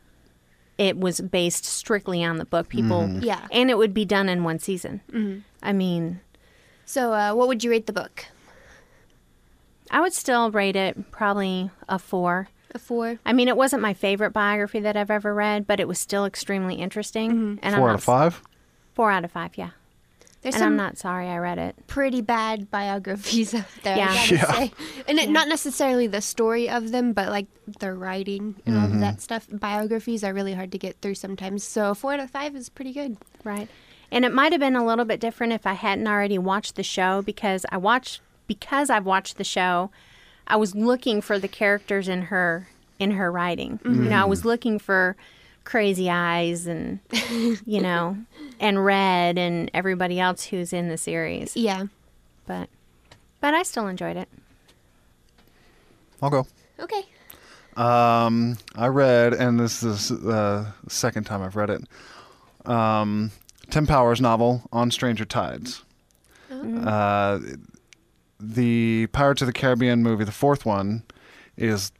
it 0.77 0.97
was 0.97 1.21
based 1.21 1.65
strictly 1.65 2.23
on 2.23 2.37
the 2.37 2.45
book. 2.45 2.69
People, 2.69 3.01
mm-hmm. 3.01 3.23
Yeah. 3.23 3.47
and 3.51 3.69
it 3.69 3.77
would 3.77 3.93
be 3.93 4.05
done 4.05 4.29
in 4.29 4.43
one 4.43 4.59
season. 4.59 5.01
Mm-hmm. 5.11 5.39
I 5.61 5.73
mean, 5.73 6.19
So, 6.85 7.13
uh, 7.13 7.33
what 7.33 7.47
would 7.47 7.63
you 7.63 7.71
rate 7.71 7.85
the 7.87 7.93
book? 7.93 8.25
I 9.91 10.01
would 10.01 10.13
still 10.13 10.49
rate 10.51 10.75
it 10.75 11.11
probably 11.11 11.69
a 11.87 11.99
four. 11.99 12.49
A 12.71 12.79
four. 12.79 13.19
I 13.25 13.33
mean, 13.33 13.47
it 13.47 13.55
wasn't 13.55 13.83
my 13.83 13.93
favorite 13.93 14.31
biography 14.31 14.79
that 14.79 14.97
I've 14.97 15.11
ever 15.11 15.33
read, 15.33 15.67
but 15.67 15.79
it 15.79 15.87
was 15.87 15.99
still 15.99 16.25
extremely 16.25 16.75
interesting. 16.75 17.31
Mm-hmm. 17.31 17.55
And 17.61 17.75
Four 17.75 17.89
I'm 17.89 17.91
out 17.91 17.95
of 17.95 18.03
five. 18.03 18.41
Four 18.95 19.11
out 19.11 19.23
of 19.23 19.31
five, 19.31 19.51
yeah. 19.57 19.69
There's 20.43 20.55
and 20.55 20.61
some 20.61 20.73
I'm 20.73 20.77
not 20.77 20.97
sorry 20.97 21.29
I 21.29 21.37
read 21.37 21.57
it. 21.57 21.75
pretty 21.87 22.21
bad 22.21 22.69
biographies 22.69 23.53
out 23.55 23.65
there. 23.81 23.97
Yeah. 23.97 24.11
I 24.11 24.15
gotta 24.15 24.35
Yeah. 24.35 24.53
say, 24.53 24.71
and 25.07 25.17
it, 25.17 25.29
not 25.29 25.47
necessarily 25.47 26.05
the 26.05 26.21
story 26.21 26.69
of 26.69 26.91
them, 26.91 27.13
but 27.13 27.29
like 27.29 27.47
the 27.79 27.93
writing 27.93 28.55
and 28.65 28.77
all 28.77 28.83
of 28.83 28.91
mm-hmm. 28.91 28.99
that 28.99 29.21
stuff. 29.21 29.47
Biographies 29.49 30.23
are 30.23 30.33
really 30.33 30.53
hard 30.53 30.71
to 30.73 30.77
get 30.77 30.97
through 31.01 31.15
sometimes. 31.15 31.63
So 31.63 31.93
four 31.93 32.13
out 32.13 32.19
of 32.19 32.29
five 32.29 32.55
is 32.55 32.67
pretty 32.67 32.91
good. 32.91 33.17
Right. 33.45 33.69
And 34.11 34.25
it 34.25 34.33
might 34.33 34.51
have 34.51 34.59
been 34.59 34.75
a 34.75 34.85
little 34.85 35.05
bit 35.05 35.19
different 35.19 35.53
if 35.53 35.65
I 35.65 35.73
hadn't 35.73 36.07
already 36.07 36.37
watched 36.37 36.75
the 36.75 36.83
show 36.83 37.21
because 37.21 37.65
I 37.71 37.77
watched 37.77 38.21
because 38.45 38.89
I've 38.89 39.05
watched 39.05 39.37
the 39.37 39.43
show, 39.45 39.89
I 40.45 40.57
was 40.57 40.75
looking 40.75 41.21
for 41.21 41.39
the 41.39 41.47
characters 41.47 42.09
in 42.09 42.23
her 42.23 42.67
in 42.99 43.11
her 43.11 43.31
writing. 43.31 43.79
You 43.83 43.91
know, 43.91 44.21
I 44.21 44.25
was 44.25 44.39
mm-hmm. 44.39 44.49
looking 44.49 44.79
for 44.79 45.15
crazy 45.63 46.09
eyes 46.09 46.67
and 46.67 46.99
you 47.65 47.81
know, 47.81 48.17
and 48.59 48.83
red 48.83 49.37
and 49.37 49.69
everybody 49.73 50.19
else 50.19 50.45
who's 50.45 50.73
in 50.73 50.89
the 50.89 50.97
series. 50.97 51.55
Yeah. 51.55 51.85
But 52.45 52.69
but 53.39 53.53
I 53.53 53.63
still 53.63 53.87
enjoyed 53.87 54.17
it. 54.17 54.29
I'll 56.21 56.29
go. 56.29 56.47
Okay. 56.79 57.03
Um, 57.75 58.57
I 58.75 58.87
read, 58.87 59.33
and 59.33 59.59
this 59.59 59.83
is 59.83 60.09
the 60.09 60.67
second 60.87 61.25
time 61.25 61.41
I've 61.41 61.55
read 61.55 61.69
it. 61.69 62.69
Um, 62.69 63.31
Tim 63.69 63.87
Powers' 63.87 64.21
novel 64.21 64.61
on 64.71 64.91
Stranger 64.91 65.25
Tides. 65.25 65.83
Uh, 66.51 67.39
the 68.39 69.07
Pirates 69.07 69.41
of 69.41 69.47
the 69.47 69.53
Caribbean 69.53 70.03
movie, 70.03 70.23
the 70.23 70.31
fourth 70.31 70.65
one, 70.65 71.03
is 71.57 71.91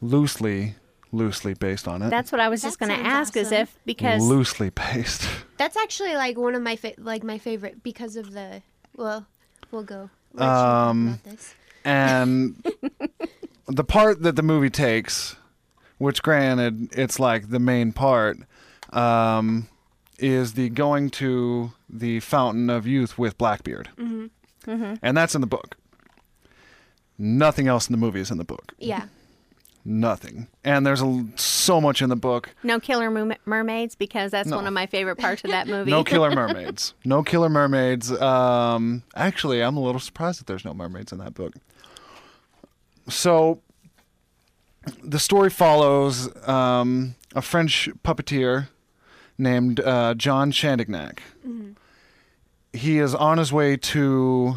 loosely, 0.00 0.74
loosely 1.12 1.54
based 1.54 1.88
on 1.88 2.02
it. 2.02 2.10
That's 2.10 2.30
what 2.32 2.40
I 2.40 2.48
was 2.48 2.60
just 2.62 2.78
going 2.78 2.90
to 2.90 2.98
ask 3.06 3.36
as 3.36 3.46
awesome. 3.48 3.58
if 3.62 3.78
because 3.86 4.22
loosely 4.22 4.70
based. 4.70 5.28
That's 5.58 5.76
actually 5.76 6.14
like 6.14 6.36
one 6.38 6.54
of 6.54 6.62
my 6.62 6.76
fa- 6.76 6.94
like 6.98 7.22
my 7.24 7.38
favorite 7.38 7.82
because 7.82 8.16
of 8.16 8.32
the 8.32 8.62
well, 8.96 9.26
we'll 9.70 9.82
go. 9.84 10.10
Let 10.34 10.44
you 10.44 10.50
talk 10.50 10.88
Um, 10.90 11.20
this. 11.24 11.54
and 11.84 12.62
the 13.66 13.84
part 13.84 14.22
that 14.22 14.36
the 14.36 14.42
movie 14.42 14.70
takes, 14.70 15.36
which 15.98 16.22
granted 16.22 16.88
it's 16.92 17.18
like 17.18 17.48
the 17.50 17.58
main 17.58 17.92
part, 17.92 18.38
um, 18.92 19.68
is 20.18 20.52
the 20.54 20.68
going 20.68 21.08
to 21.10 21.72
the 21.88 22.20
fountain 22.20 22.68
of 22.70 22.86
youth 22.86 23.16
with 23.18 23.38
Blackbeard, 23.38 23.88
Mhm. 23.96 24.30
Mhm. 24.66 24.98
and 25.02 25.16
that's 25.16 25.34
in 25.34 25.40
the 25.40 25.46
book. 25.46 25.76
Nothing 27.18 27.66
else 27.66 27.88
in 27.88 27.92
the 27.92 27.98
movie 27.98 28.20
is 28.20 28.30
in 28.30 28.38
the 28.38 28.44
book. 28.44 28.74
Yeah. 28.78 29.06
Nothing, 29.90 30.48
and 30.64 30.84
there's 30.86 31.00
a, 31.00 31.24
so 31.36 31.80
much 31.80 32.02
in 32.02 32.10
the 32.10 32.16
book. 32.16 32.50
no 32.62 32.78
killer 32.78 33.08
mermaids 33.46 33.94
because 33.94 34.30
that's 34.30 34.50
No. 34.50 34.56
one 34.56 34.66
of 34.66 34.74
my 34.74 34.84
favorite 34.84 35.16
parts 35.16 35.42
of 35.44 35.50
that 35.50 35.66
movie. 35.74 35.90
No 35.90 36.04
killer 36.04 36.30
mermaids. 36.34 36.92
no 37.06 37.22
killer 37.22 37.48
mermaids. 37.48 38.12
Um, 38.12 39.02
actually, 39.16 39.62
I'm 39.62 39.78
a 39.78 39.80
little 39.80 39.98
surprised 40.00 40.40
that 40.40 40.46
there's 40.46 40.62
no 40.66 40.74
mermaids 40.74 41.10
in 41.10 41.16
that 41.18 41.32
book. 41.32 41.54
So, 43.08 43.62
the 45.02 45.18
story 45.18 45.48
follows 45.48 46.28
um, 46.46 47.14
a 47.34 47.40
French 47.40 47.88
puppeteer 48.04 48.68
named 49.38 49.80
uh, 49.80 50.12
John 50.14 50.52
Chandagnac. 50.52 51.20
He 52.74 52.98
is 52.98 53.14
on 53.14 53.38
his 53.38 53.50
way 53.54 53.78
to. 53.78 54.56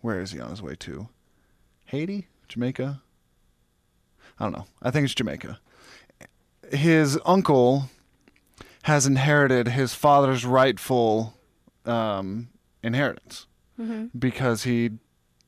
Where 0.00 0.20
is 0.20 0.30
he 0.32 0.40
on 0.40 0.48
his 0.48 0.62
way 0.62 0.76
to? 0.76 1.08
Haiti? 1.84 2.28
Jamaica? 2.48 3.02
I 4.38 4.44
don't 4.44 4.52
know. 4.52 4.66
I 4.82 4.90
think 4.90 5.04
it's 5.04 5.14
Jamaica. 5.14 5.58
His 6.72 7.18
uncle 7.24 7.88
has 8.82 9.06
inherited 9.06 9.68
his 9.68 9.94
father's 9.94 10.44
rightful 10.44 11.34
um, 11.84 12.48
inheritance 12.82 13.46
because 14.18 14.62
he 14.64 14.90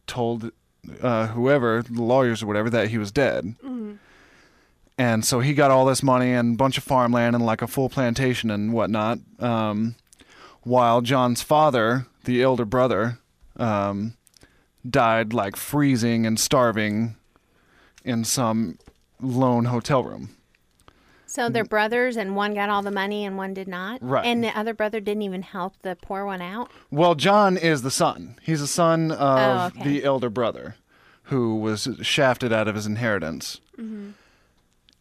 told 0.06 0.50
uh, 1.02 1.28
whoever, 1.28 1.82
the 1.82 2.02
lawyers 2.02 2.42
or 2.42 2.46
whatever, 2.46 2.68
that 2.70 2.88
he 2.88 2.98
was 2.98 3.10
dead. 3.12 3.54
And 4.98 5.24
so 5.24 5.40
he 5.40 5.54
got 5.54 5.70
all 5.70 5.86
this 5.86 6.02
money 6.02 6.32
and 6.32 6.54
a 6.54 6.56
bunch 6.56 6.76
of 6.78 6.84
farmland 6.84 7.36
and 7.36 7.46
like 7.46 7.62
a 7.62 7.66
full 7.68 7.88
plantation 7.88 8.50
and 8.50 8.72
whatnot. 8.72 9.18
Um, 9.38 9.94
while 10.62 11.00
John's 11.02 11.40
father, 11.42 12.06
the 12.24 12.42
elder 12.42 12.64
brother, 12.64 13.18
um, 13.56 14.14
died 14.88 15.32
like 15.32 15.56
freezing 15.56 16.26
and 16.26 16.38
starving 16.40 17.16
in 18.04 18.24
some 18.24 18.78
lone 19.20 19.66
hotel 19.66 20.02
room. 20.04 20.30
So 21.26 21.50
they're 21.50 21.64
brothers, 21.64 22.16
and 22.16 22.34
one 22.36 22.54
got 22.54 22.70
all 22.70 22.80
the 22.80 22.90
money 22.90 23.26
and 23.26 23.36
one 23.36 23.52
did 23.52 23.68
not. 23.68 23.98
Right. 24.02 24.24
And 24.24 24.42
the 24.42 24.56
other 24.58 24.72
brother 24.72 24.98
didn't 24.98 25.22
even 25.22 25.42
help 25.42 25.74
the 25.82 25.94
poor 26.00 26.24
one 26.24 26.40
out. 26.40 26.70
Well, 26.90 27.14
John 27.14 27.58
is 27.58 27.82
the 27.82 27.90
son. 27.90 28.36
He's 28.42 28.60
the 28.60 28.66
son 28.66 29.10
of 29.12 29.74
Oh, 29.74 29.78
okay. 29.78 29.84
the 29.88 30.04
elder 30.04 30.30
brother 30.30 30.76
who 31.24 31.56
was 31.56 31.86
shafted 32.00 32.50
out 32.50 32.66
of 32.66 32.74
his 32.74 32.86
inheritance. 32.86 33.60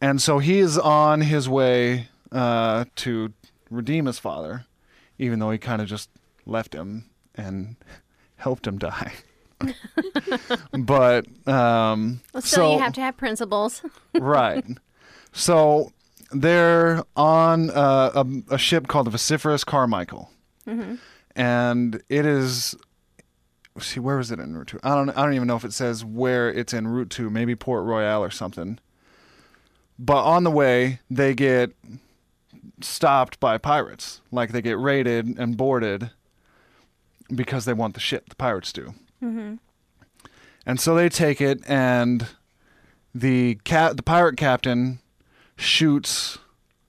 And 0.02 0.22
so 0.22 0.40
he 0.40 0.60
is 0.60 0.78
on 0.78 1.22
his 1.22 1.48
way 1.48 2.10
uh, 2.32 2.86
to 2.98 3.32
redeem 3.72 4.06
his 4.06 4.20
father, 4.20 4.66
even 5.18 5.40
though 5.40 5.50
he 5.52 5.58
kind 5.58 5.82
of 5.82 5.88
just 5.88 6.10
left 6.46 6.74
him 6.74 7.06
and 7.36 7.78
helped 8.36 8.68
him 8.68 8.78
die. 8.78 9.14
but 10.78 11.26
um, 11.48 12.22
Well, 12.34 12.42
still, 12.42 12.42
so 12.42 12.74
you 12.74 12.80
have 12.80 12.94
to 12.94 13.02
have 13.02 13.18
principles. 13.18 13.82
right. 14.14 14.66
So 15.34 15.92
they're 16.32 17.04
on 17.16 17.70
uh, 17.72 18.12
a, 18.16 18.56
a 18.56 18.58
ship 18.58 18.88
called 18.88 19.08
the 19.08 19.12
Vociferous 19.12 19.64
Carmichael, 19.66 20.32
and 21.36 22.02
it 22.10 22.26
is. 22.26 22.76
See, 23.80 24.00
where 24.00 24.18
was 24.18 24.32
it 24.32 24.40
en 24.40 24.56
route 24.56 24.68
to? 24.70 24.80
I 24.84 24.96
don't. 24.96 25.10
I 25.12 25.24
don't 25.24 25.34
even 25.34 25.48
know 25.48 25.56
if 25.56 25.64
it 25.64 25.74
says 25.74 26.04
where 26.04 26.50
it's 26.52 26.74
en 26.74 26.88
route 26.88 27.10
to. 27.12 27.30
Maybe 27.30 27.56
Port 27.56 27.86
Royal 27.86 28.24
or 28.24 28.32
something. 28.32 28.80
But 30.00 30.24
on 30.24 30.44
the 30.44 30.52
way, 30.52 31.00
they 31.10 31.34
get 31.34 31.72
stopped 32.82 33.40
by 33.40 33.58
pirates. 33.58 34.22
Like 34.32 34.52
they 34.52 34.62
get 34.62 34.80
raided 34.80 35.38
and 35.40 35.58
boarded 35.58 36.12
because 37.34 37.66
they 37.66 37.74
want 37.74 37.94
the 37.94 38.00
ship. 38.00 38.30
The 38.30 38.36
pirates 38.36 38.72
do. 38.74 38.94
And 40.66 40.80
so 40.80 40.96
they 40.96 41.10
take 41.10 41.40
it, 41.40 41.60
and 41.68 42.28
the 43.16 43.56
cap, 43.64 43.96
the 43.96 44.04
pirate 44.04 44.38
captain, 44.38 45.00
shoots 45.56 46.38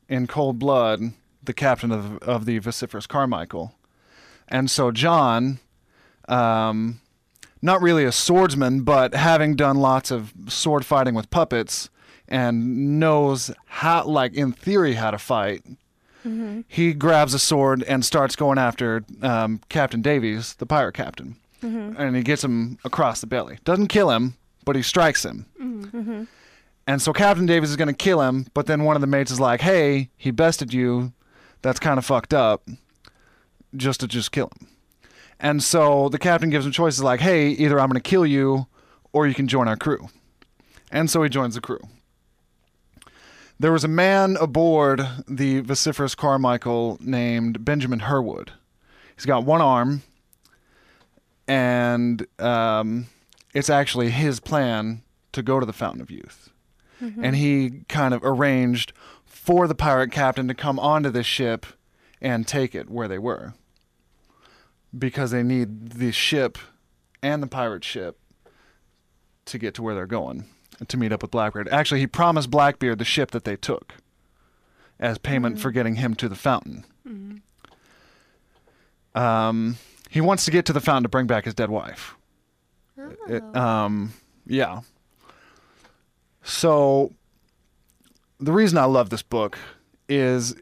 in 0.09 0.27
cold 0.27 0.59
blood 0.59 1.13
the 1.43 1.55
captain 1.55 1.91
of 1.93 2.19
of 2.19 2.45
the 2.45 2.59
vociferous 2.59 3.07
Carmichael, 3.07 3.75
and 4.49 4.71
so 4.71 4.91
John, 4.91 5.59
um, 6.29 7.01
not 7.63 7.81
really 7.81 8.05
a 8.05 8.13
swordsman, 8.13 8.83
but 8.83 9.15
having 9.15 9.55
done 9.57 9.77
lots 9.79 10.11
of 10.11 10.33
sword 10.49 10.85
fighting 10.85 11.15
with 11.15 11.31
puppets 11.31 11.89
and 12.29 12.99
knows 13.01 13.51
how, 13.67 14.05
like 14.05 14.35
in 14.35 14.53
theory, 14.53 14.95
how 14.95 15.11
to 15.11 15.19
fight. 15.19 15.63
He 16.69 16.93
grabs 16.93 17.33
a 17.33 17.39
sword 17.39 17.83
and 17.85 18.05
starts 18.05 18.37
going 18.37 18.59
after 18.59 19.05
um, 19.23 19.61
Captain 19.71 20.03
Davies, 20.03 20.55
the 20.55 20.67
pirate 20.67 20.93
captain, 20.95 21.37
Mm-hmm. 21.63 22.01
and 22.01 22.15
he 22.15 22.23
gets 22.23 22.45
him 22.45 22.79
across 22.85 23.21
the 23.21 23.27
belly. 23.27 23.59
Doesn't 23.65 23.89
kill 23.89 24.11
him, 24.11 24.35
but 24.65 24.77
he 24.77 24.83
strikes 24.83 25.25
him. 25.25 25.47
Mm-hmm. 25.61 25.99
Mm-hmm. 25.99 26.25
And 26.87 27.03
so 27.03 27.13
Captain 27.13 27.47
Davies 27.47 27.71
is 27.71 27.77
going 27.77 27.89
to 27.89 27.95
kill 27.95 28.23
him, 28.23 28.47
but 28.55 28.67
then 28.67 28.85
one 28.85 28.97
of 28.97 29.01
the 29.01 29.07
mates 29.07 29.31
is 29.31 29.41
like, 29.41 29.61
"Hey, 29.61 30.11
he 30.17 30.31
bested 30.31 30.73
you. 30.73 31.13
That's 31.63 31.81
kind 31.81 31.99
of 31.99 32.05
fucked 32.05 32.33
up. 32.33 32.67
Just 33.77 34.01
to 34.01 34.09
just 34.09 34.33
kill 34.33 34.51
him." 34.59 34.69
And 35.41 35.63
so 35.63 36.09
the 36.09 36.19
captain 36.19 36.51
gives 36.51 36.65
him 36.65 36.73
choices 36.73 37.03
like, 37.03 37.21
"Hey, 37.21 37.49
either 37.51 37.79
I'm 37.79 37.89
going 37.89 38.01
to 38.01 38.09
kill 38.09 38.25
you, 38.25 38.67
or 39.13 39.27
you 39.27 39.35
can 39.35 39.49
join 39.49 39.69
our 39.69 39.77
crew." 39.77 40.09
And 40.91 41.11
so 41.11 41.23
he 41.23 41.29
joins 41.29 41.55
the 41.57 41.61
crew. 41.61 41.81
There 43.61 43.73
was 43.73 43.85
a 43.85 43.89
man 43.89 44.37
aboard 44.41 45.07
the 45.27 45.61
vociferous 45.61 46.15
Carmichael 46.15 46.97
named 47.01 47.65
Benjamin 47.65 48.01
Hurwood. 48.01 48.51
He's 49.17 49.27
got 49.27 49.45
one 49.45 49.61
arm, 49.61 50.03
and 51.49 52.27
um, 52.39 53.07
it's 53.55 53.71
actually 53.71 54.11
his 54.11 54.39
plan 54.39 55.03
to 55.33 55.43
go 55.43 55.59
to 55.59 55.67
the 55.67 55.73
Fountain 55.73 56.03
of 56.03 56.11
Youth. 56.11 56.51
And 57.25 57.37
he 57.37 57.85
kind 57.89 58.13
of 58.13 58.23
arranged 58.25 58.93
for 59.25 59.67
the 59.67 59.75
pirate 59.75 60.13
captain 60.13 60.49
to 60.49 60.55
come 60.55 60.79
onto 60.79 61.11
this 61.11 61.27
ship 61.27 61.65
and 62.21 62.47
take 62.47 62.75
it 62.75 62.91
where 62.91 63.09
they 63.09 63.19
were. 63.19 63.55
Because 64.97 65.31
they 65.31 65.43
need 65.43 65.93
the 65.93 66.13
ship 66.13 66.59
and 67.23 67.43
the 67.43 67.47
pirate 67.47 67.85
ship 67.85 68.19
to 69.47 69.59
get 69.59 69.75
to 69.75 69.83
where 69.83 69.95
they're 69.95 70.07
going 70.07 70.45
to 70.87 70.97
meet 70.97 71.13
up 71.13 71.23
with 71.23 71.31
Blackbeard. 71.31 71.69
Actually, 71.69 72.01
he 72.01 72.07
promised 72.07 72.51
Blackbeard 72.51 72.99
the 72.99 73.05
ship 73.05 73.31
that 73.31 73.45
they 73.45 73.57
took 73.57 73.95
as 75.01 75.19
payment 75.19 75.61
for 75.61 75.71
getting 75.71 75.97
him 75.97 76.15
to 76.17 76.29
the 76.29 76.35
fountain. 76.35 76.85
Um, 79.15 79.77
he 80.09 80.21
wants 80.21 80.45
to 80.47 80.51
get 80.51 80.65
to 80.67 80.73
the 80.73 80.81
fountain 80.81 81.05
to 81.05 81.09
bring 81.09 81.27
back 81.27 81.45
his 81.45 81.55
dead 81.55 81.71
wife. 81.71 82.17
Oh. 82.99 83.15
It- 83.29 83.57
um, 83.57 84.13
yeah. 84.47 84.81
So 86.43 87.13
the 88.41 88.53
reason 88.53 88.79
I 88.79 88.85
love 88.85 89.11
this 89.11 89.23
book 89.23 89.59
is 90.09 90.55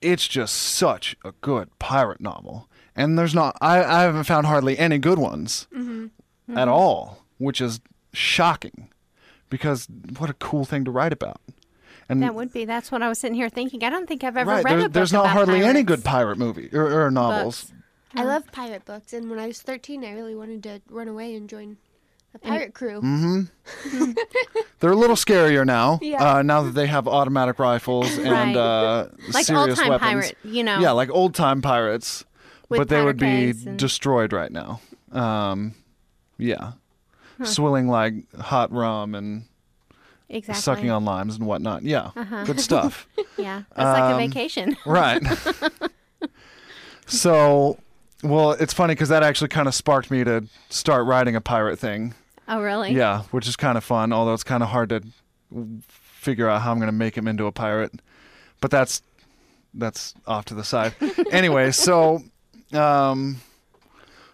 it's 0.00 0.26
just 0.26 0.54
such 0.56 1.14
a 1.24 1.32
good 1.40 1.78
pirate 1.78 2.20
novel. 2.20 2.68
And 2.96 3.18
there's 3.18 3.34
not 3.34 3.56
I, 3.60 3.84
I 3.84 4.02
haven't 4.02 4.24
found 4.24 4.46
hardly 4.46 4.78
any 4.78 4.98
good 4.98 5.18
ones 5.18 5.66
mm-hmm. 5.74 6.06
at 6.56 6.66
mm-hmm. 6.66 6.72
all, 6.72 7.24
which 7.38 7.60
is 7.60 7.80
shocking. 8.12 8.88
Because 9.50 9.88
what 10.18 10.30
a 10.30 10.34
cool 10.34 10.64
thing 10.64 10.84
to 10.84 10.90
write 10.90 11.12
about. 11.12 11.40
And 12.08 12.22
That 12.22 12.34
would 12.34 12.52
be. 12.52 12.64
That's 12.64 12.90
what 12.90 13.02
I 13.02 13.08
was 13.08 13.18
sitting 13.18 13.34
here 13.34 13.48
thinking. 13.48 13.84
I 13.84 13.90
don't 13.90 14.06
think 14.06 14.24
I've 14.24 14.36
ever 14.36 14.50
right, 14.50 14.64
read 14.64 14.72
there- 14.72 14.78
a 14.80 14.82
book 14.84 14.92
there's 14.92 15.12
not 15.12 15.26
about 15.26 15.32
hardly 15.34 15.62
any 15.62 15.82
good 15.82 16.04
pirate 16.04 16.38
movie 16.38 16.70
or, 16.72 17.06
or 17.06 17.10
novels. 17.10 17.64
Books. 17.64 17.79
I 18.14 18.24
love 18.24 18.50
pirate 18.52 18.84
books, 18.84 19.12
and 19.12 19.30
when 19.30 19.38
I 19.38 19.46
was 19.46 19.60
13, 19.62 20.04
I 20.04 20.12
really 20.12 20.34
wanted 20.34 20.62
to 20.64 20.80
run 20.90 21.06
away 21.08 21.34
and 21.34 21.48
join 21.48 21.76
a 22.34 22.38
pirate 22.38 22.74
crew. 22.74 23.00
Mm-hmm. 23.00 24.10
They're 24.80 24.90
a 24.92 24.96
little 24.96 25.16
scarier 25.16 25.64
now. 25.66 25.98
Yeah. 26.02 26.36
Uh, 26.36 26.42
now 26.42 26.62
that 26.62 26.72
they 26.74 26.86
have 26.86 27.06
automatic 27.08 27.58
rifles 27.58 28.16
and 28.18 28.30
Right. 28.30 28.56
uh, 28.56 29.08
Like 29.32 29.44
serious 29.44 29.78
old-time 29.78 29.88
weapons. 29.90 30.10
pirate, 30.10 30.38
you 30.44 30.62
know. 30.64 30.78
Yeah, 30.80 30.90
like 30.92 31.10
old 31.10 31.34
time 31.34 31.62
pirates, 31.62 32.24
With 32.68 32.78
but 32.78 32.88
they 32.88 33.02
would 33.04 33.16
be 33.16 33.26
kegs 33.52 33.66
and- 33.66 33.78
destroyed 33.78 34.32
right 34.32 34.50
now. 34.52 34.80
Um, 35.12 35.74
yeah, 36.38 36.72
swilling 37.44 37.88
like 37.88 38.14
hot 38.38 38.72
rum 38.72 39.14
and 39.14 39.44
Exactly. 40.28 40.52
Uh-huh. 40.52 40.60
sucking 40.60 40.90
on 40.90 41.04
limes 41.04 41.36
and 41.36 41.46
whatnot. 41.46 41.82
Yeah, 41.82 42.10
good 42.44 42.60
stuff. 42.60 43.06
Yeah, 43.36 43.62
that's 43.74 43.98
like 43.98 44.02
a 44.02 44.14
Um, 44.14 44.18
vacation. 44.18 44.76
right. 44.84 45.22
so, 47.06 47.78
well, 48.22 48.52
it's 48.52 48.72
funny 48.72 48.94
because 48.94 49.08
that 49.08 49.22
actually 49.22 49.48
kind 49.48 49.68
of 49.68 49.74
sparked 49.74 50.10
me 50.10 50.24
to 50.24 50.44
start 50.68 51.06
writing 51.06 51.36
a 51.36 51.40
pirate 51.40 51.78
thing. 51.78 52.14
Oh, 52.48 52.60
really? 52.60 52.92
Yeah, 52.92 53.22
which 53.30 53.46
is 53.46 53.56
kind 53.56 53.78
of 53.78 53.84
fun, 53.84 54.12
although 54.12 54.34
it's 54.34 54.42
kind 54.44 54.62
of 54.62 54.70
hard 54.70 54.88
to 54.90 55.02
figure 55.88 56.48
out 56.48 56.62
how 56.62 56.72
I'm 56.72 56.78
going 56.78 56.88
to 56.88 56.92
make 56.92 57.16
him 57.16 57.28
into 57.28 57.46
a 57.46 57.52
pirate. 57.52 57.92
But 58.60 58.70
that's 58.70 59.02
that's 59.74 60.14
off 60.26 60.46
to 60.46 60.54
the 60.54 60.64
side. 60.64 60.94
anyway, 61.30 61.70
so 61.70 62.22
um, 62.72 63.40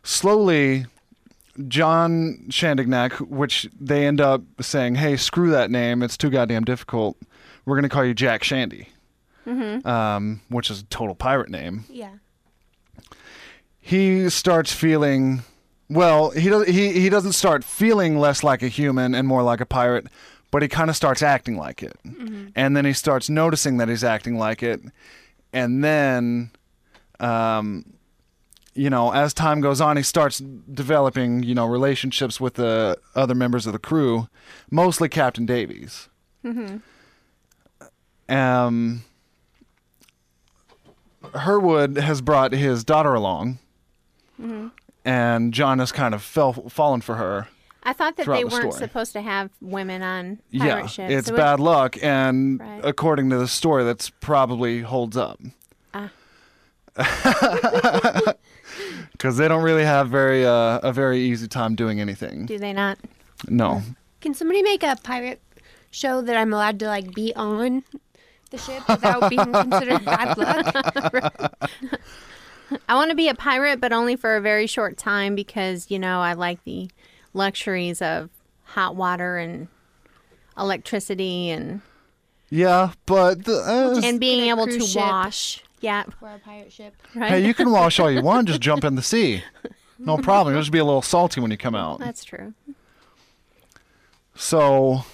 slowly 0.02 0.86
John 1.68 2.46
Chandagnac, 2.48 3.20
which 3.28 3.68
they 3.78 4.06
end 4.06 4.20
up 4.20 4.42
saying, 4.60 4.96
"Hey, 4.96 5.16
screw 5.16 5.50
that 5.50 5.70
name. 5.70 6.02
It's 6.02 6.16
too 6.16 6.30
goddamn 6.30 6.64
difficult. 6.64 7.16
We're 7.64 7.76
going 7.76 7.82
to 7.82 7.88
call 7.88 8.04
you 8.04 8.14
Jack 8.14 8.42
Shandy." 8.44 8.88
Um, 9.84 10.40
which 10.48 10.72
is 10.72 10.80
a 10.80 10.84
total 10.86 11.14
pirate 11.14 11.50
name 11.50 11.84
Yeah. 11.88 12.10
He 13.86 14.28
starts 14.30 14.72
feeling 14.72 15.42
well 15.88 16.30
he 16.30 16.48
does 16.48 16.66
he, 16.66 16.90
he 16.92 17.08
doesn't 17.08 17.34
start 17.34 17.62
feeling 17.62 18.18
less 18.18 18.42
like 18.42 18.60
a 18.64 18.68
human 18.68 19.14
and 19.14 19.28
more 19.28 19.44
like 19.44 19.60
a 19.60 19.66
pirate 19.66 20.08
but 20.50 20.60
he 20.62 20.66
kind 20.68 20.90
of 20.90 20.96
starts 20.96 21.22
acting 21.22 21.56
like 21.56 21.82
it. 21.84 21.96
And 22.56 22.76
then 22.76 22.84
he 22.84 22.92
starts 22.92 23.28
noticing 23.30 23.76
that 23.76 23.88
he's 23.88 24.02
acting 24.02 24.36
like 24.38 24.62
it. 24.64 24.80
And 25.52 25.84
then 25.84 26.50
um 27.20 27.84
you 28.74 28.90
know 28.90 29.12
as 29.12 29.32
time 29.32 29.60
goes 29.60 29.80
on 29.80 29.96
he 29.96 30.02
starts 30.02 30.38
developing 30.38 31.44
you 31.44 31.54
know 31.54 31.66
relationships 31.66 32.40
with 32.40 32.54
the 32.54 32.98
other 33.14 33.34
members 33.36 33.66
of 33.68 33.72
the 33.72 33.78
crew 33.78 34.26
mostly 34.68 35.08
captain 35.08 35.46
davies. 35.46 36.08
Um 38.28 39.04
Hurwood 41.22 41.98
has 41.98 42.20
brought 42.20 42.52
his 42.52 42.82
daughter 42.84 43.14
along, 43.14 43.58
and 45.04 45.52
John 45.54 45.78
has 45.78 45.92
kind 45.92 46.14
of 46.14 46.22
fell 46.22 46.52
fallen 46.52 47.00
for 47.00 47.14
her. 47.16 47.48
I 47.82 47.92
thought 47.92 48.16
that 48.16 48.26
they 48.26 48.42
the 48.42 48.48
weren't 48.48 48.72
story. 48.72 48.88
supposed 48.88 49.12
to 49.12 49.20
have 49.22 49.50
women 49.60 50.02
on 50.02 50.40
pirate 50.56 50.66
yeah, 50.82 50.86
ships. 50.86 51.12
it's 51.12 51.28
It 51.28 51.32
was- 51.32 51.38
bad 51.38 51.60
luck, 51.60 51.96
and 52.02 52.58
Right. 52.60 52.80
according 52.84 53.30
to 53.30 53.38
the 53.38 53.46
story, 53.46 53.84
that's 53.84 54.10
probably 54.10 54.80
holds 54.82 55.16
up. 55.16 55.38
Ah. 55.94 56.10
Because 59.12 59.38
they 59.38 59.48
don't 59.48 59.62
really 59.62 59.84
have 59.84 60.10
very 60.10 60.44
uh, 60.44 60.78
a 60.82 60.92
very 60.92 61.18
easy 61.20 61.48
time 61.48 61.74
doing 61.74 62.00
anything. 62.00 62.44
Do 62.44 62.58
they 62.58 62.74
not? 62.74 62.98
No, 63.48 63.80
Can 64.20 64.34
somebody 64.34 64.62
make 64.62 64.82
a 64.82 64.96
pirate 65.02 65.40
show 65.90 66.20
that 66.20 66.36
I'm 66.36 66.52
allowed 66.52 66.78
to 66.80 66.86
like 66.86 67.14
be 67.14 67.32
on 67.34 67.82
the 68.50 68.58
ship 68.58 68.86
without 68.88 69.30
being 69.30 69.40
considered 69.52 70.04
bad 70.04 70.36
luck? 70.36 71.70
I 72.88 72.94
want 72.94 73.10
to 73.10 73.16
be 73.16 73.28
a 73.28 73.34
pirate, 73.34 73.80
but 73.80 73.92
only 73.92 74.16
for 74.16 74.36
a 74.36 74.40
very 74.40 74.66
short 74.66 74.96
time 74.96 75.34
because 75.34 75.90
you 75.90 75.98
know 75.98 76.20
I 76.20 76.32
like 76.34 76.62
the 76.64 76.90
luxuries 77.34 78.00
of 78.02 78.30
hot 78.64 78.96
water 78.96 79.36
and 79.38 79.68
electricity 80.58 81.50
and 81.50 81.80
yeah, 82.48 82.92
but 83.06 83.44
the, 83.44 83.56
uh, 83.56 84.00
and 84.04 84.20
being 84.20 84.48
able 84.48 84.66
to 84.66 84.80
ship. 84.80 85.02
wash. 85.02 85.62
Yeah, 85.80 86.04
For 86.18 86.28
a 86.30 86.38
pirate 86.38 86.72
ship. 86.72 86.94
right. 87.14 87.30
hey, 87.30 87.46
you 87.46 87.52
can 87.52 87.70
wash 87.70 88.00
all 88.00 88.10
you 88.10 88.22
want, 88.22 88.48
just 88.48 88.60
jump 88.60 88.82
in 88.84 88.94
the 88.94 89.02
sea. 89.12 89.42
No 89.98 90.16
problem. 90.16 90.54
You'll 90.54 90.62
just 90.62 90.72
be 90.72 90.78
a 90.78 90.84
little 90.84 91.02
salty 91.02 91.40
when 91.40 91.50
you 91.50 91.56
come 91.58 91.74
out. 91.74 91.98
That's 92.00 92.24
true. 92.24 92.54
So, 94.34 95.04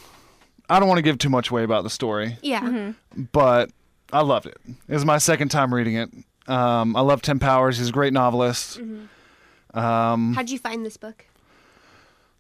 I 0.69 0.79
don't 0.79 0.89
want 0.89 0.99
to 0.99 1.03
give 1.03 1.19
too 1.19 1.29
much 1.31 1.51
away 1.51 1.65
about 1.65 1.85
the 1.85 1.91
story. 1.91 2.39
Yeah. 2.43 2.61
Mm-hmm. 2.63 3.23
but 3.33 3.71
I 4.13 4.21
loved 4.23 4.47
it. 4.47 4.59
It 4.89 4.95
was 4.95 5.05
my 5.05 5.19
second 5.19 5.49
time 5.49 5.73
reading 5.75 5.95
it. 5.97 6.11
Um, 6.49 6.97
I 6.97 7.01
love 7.01 7.23
Tim 7.23 7.39
Powers. 7.39 7.79
He's 7.79 7.89
a 7.89 7.93
great 7.93 8.13
novelist. 8.13 8.79
Mm-hmm. 8.81 9.79
Um, 9.79 10.35
How'd 10.35 10.51
you 10.51 10.59
find 10.59 10.85
this 10.85 10.97
book? 10.97 11.25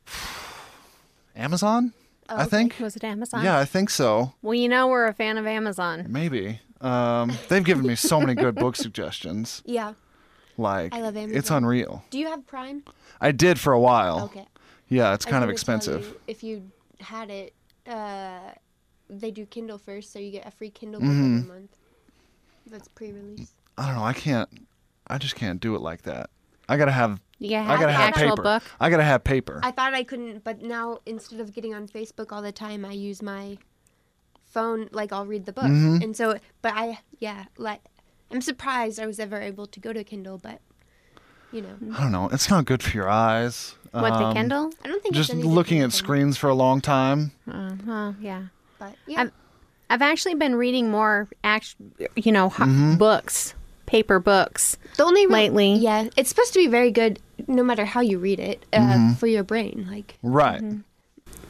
Amazon, 1.37 1.93
Oh, 2.29 2.37
I 2.37 2.41
okay. 2.43 2.51
think. 2.51 2.77
Was 2.81 2.97
it 2.97 3.05
Amazon? 3.05 3.45
Yeah, 3.45 3.59
I 3.59 3.65
think 3.65 3.91
so. 3.91 4.33
Well, 4.43 4.55
you 4.55 4.69
know 4.69 4.87
we're 4.88 5.07
a 5.07 5.12
fan 5.15 5.38
of 5.38 5.47
Amazon. 5.47 6.07
Maybe. 6.09 6.61
Um, 6.81 7.33
they've 7.49 7.65
given 7.65 7.87
me 7.87 7.95
so 7.95 8.21
many 8.21 8.35
good 8.35 8.55
book 8.55 8.77
suggestions. 8.87 9.62
Yeah. 9.65 9.95
Like, 10.59 10.95
I 10.95 11.01
love 11.01 11.17
it's 11.17 11.51
unreal. 11.51 12.05
Do 12.11 12.19
you 12.19 12.27
have 12.29 12.47
Prime? 12.47 12.85
I 13.21 13.33
did 13.33 13.59
for 13.59 13.73
a 13.73 13.81
while. 13.81 14.25
Okay. 14.25 14.47
Yeah, 14.88 15.15
it's 15.15 15.25
kind 15.25 15.43
of 15.43 15.49
expensive. 15.51 16.05
you, 16.05 16.21
if 16.27 16.43
you 16.45 16.71
had 17.01 17.31
it, 17.31 17.55
uh, 17.88 18.38
they 19.09 19.31
do 19.31 19.47
Kindle 19.47 19.79
first, 19.79 20.12
so 20.12 20.19
you 20.19 20.31
get 20.31 20.47
a 20.47 20.51
free 20.51 20.71
Kindle 20.71 21.01
book 21.01 21.09
Mm-hmm. 21.11 21.37
every 21.38 21.49
month. 21.49 21.77
That's 22.67 22.88
pre-release. 22.88 23.53
I 23.79 23.87
don't 23.87 23.97
know. 23.97 24.05
I 24.05 24.13
can't. 24.13 24.49
I 25.07 25.19
just 25.19 25.35
can't 25.35 25.61
do 25.61 25.75
it 25.75 25.81
like 25.81 26.03
that. 26.03 26.31
I 26.69 26.77
gotta 26.77 26.93
have. 26.93 27.21
You 27.39 27.51
gotta 27.51 27.71
I 27.71 27.75
gotta 27.75 27.87
the 27.87 27.93
have 27.93 28.09
actual 28.15 28.31
paper. 28.31 28.43
book. 28.43 28.63
I 28.81 28.91
gotta 28.91 29.03
have 29.03 29.25
paper. 29.25 29.61
I 29.63 29.71
thought 29.73 29.95
I 29.95 30.05
couldn't, 30.05 30.45
but 30.45 30.63
now 30.63 31.01
instead 31.07 31.41
of 31.41 31.53
getting 31.53 31.75
on 31.75 31.89
Facebook 31.89 32.31
all 32.33 32.41
the 32.43 32.53
time, 32.53 32.85
I 32.85 32.93
use 32.93 33.21
my 33.23 33.59
phone. 34.45 34.89
Like 34.93 35.13
I'll 35.13 35.27
read 35.27 35.47
the 35.47 35.53
book, 35.53 35.65
Mm-hmm. 35.65 36.03
and 36.03 36.17
so. 36.17 36.39
But 36.63 36.75
I, 36.75 37.01
yeah, 37.19 37.47
like 37.59 37.81
I'm 38.31 38.41
surprised 38.41 39.01
I 39.01 39.07
was 39.07 39.19
ever 39.19 39.41
able 39.41 39.67
to 39.67 39.81
go 39.81 39.93
to 39.93 40.05
Kindle, 40.05 40.39
but 40.39 40.61
you 41.51 41.63
know, 41.63 41.75
I 41.97 42.03
don't 42.03 42.13
know. 42.13 42.29
It's 42.33 42.49
not 42.49 42.65
good 42.65 42.83
for 42.83 42.97
your 42.97 43.09
eyes. 43.09 43.75
What 43.91 44.11
the 44.19 44.25
Um, 44.27 44.35
Kindle? 44.35 44.71
I 44.85 44.89
don't 44.89 45.03
think 45.03 45.15
Just 45.15 45.31
it's 45.31 45.45
looking 45.45 45.81
at 45.81 45.93
screens 45.93 46.39
for 46.39 46.49
a 46.49 46.55
long 46.55 46.81
time. 46.81 47.33
Uh, 47.51 47.73
oh, 47.87 48.15
yeah. 48.21 48.45
But 48.79 48.95
yeah, 49.07 49.23
I've- 49.23 49.31
I've 49.91 50.01
actually 50.01 50.35
been 50.37 50.55
reading 50.55 50.91
more, 50.91 51.29
act, 51.45 51.75
you 52.17 52.33
know, 52.33 52.49
ho- 52.49 52.65
Mm-hmm. 52.65 52.95
books, 52.97 53.55
paper 53.92 54.18
books. 54.18 54.78
the 54.96 55.05
only 55.05 55.26
re- 55.26 55.33
lately- 55.35 55.74
yeah, 55.74 56.09
it's 56.16 56.31
supposed 56.31 56.52
to 56.55 56.59
be 56.59 56.66
very 56.66 56.90
good, 56.90 57.18
no 57.46 57.62
matter 57.62 57.85
how 57.85 58.00
you 58.00 58.18
read 58.18 58.40
it, 58.40 58.64
uh, 58.72 58.78
Mm-hmm. 58.78 59.12
for 59.14 59.26
your 59.26 59.42
brain. 59.44 59.87
Like 59.90 60.16
Right. 60.22 60.62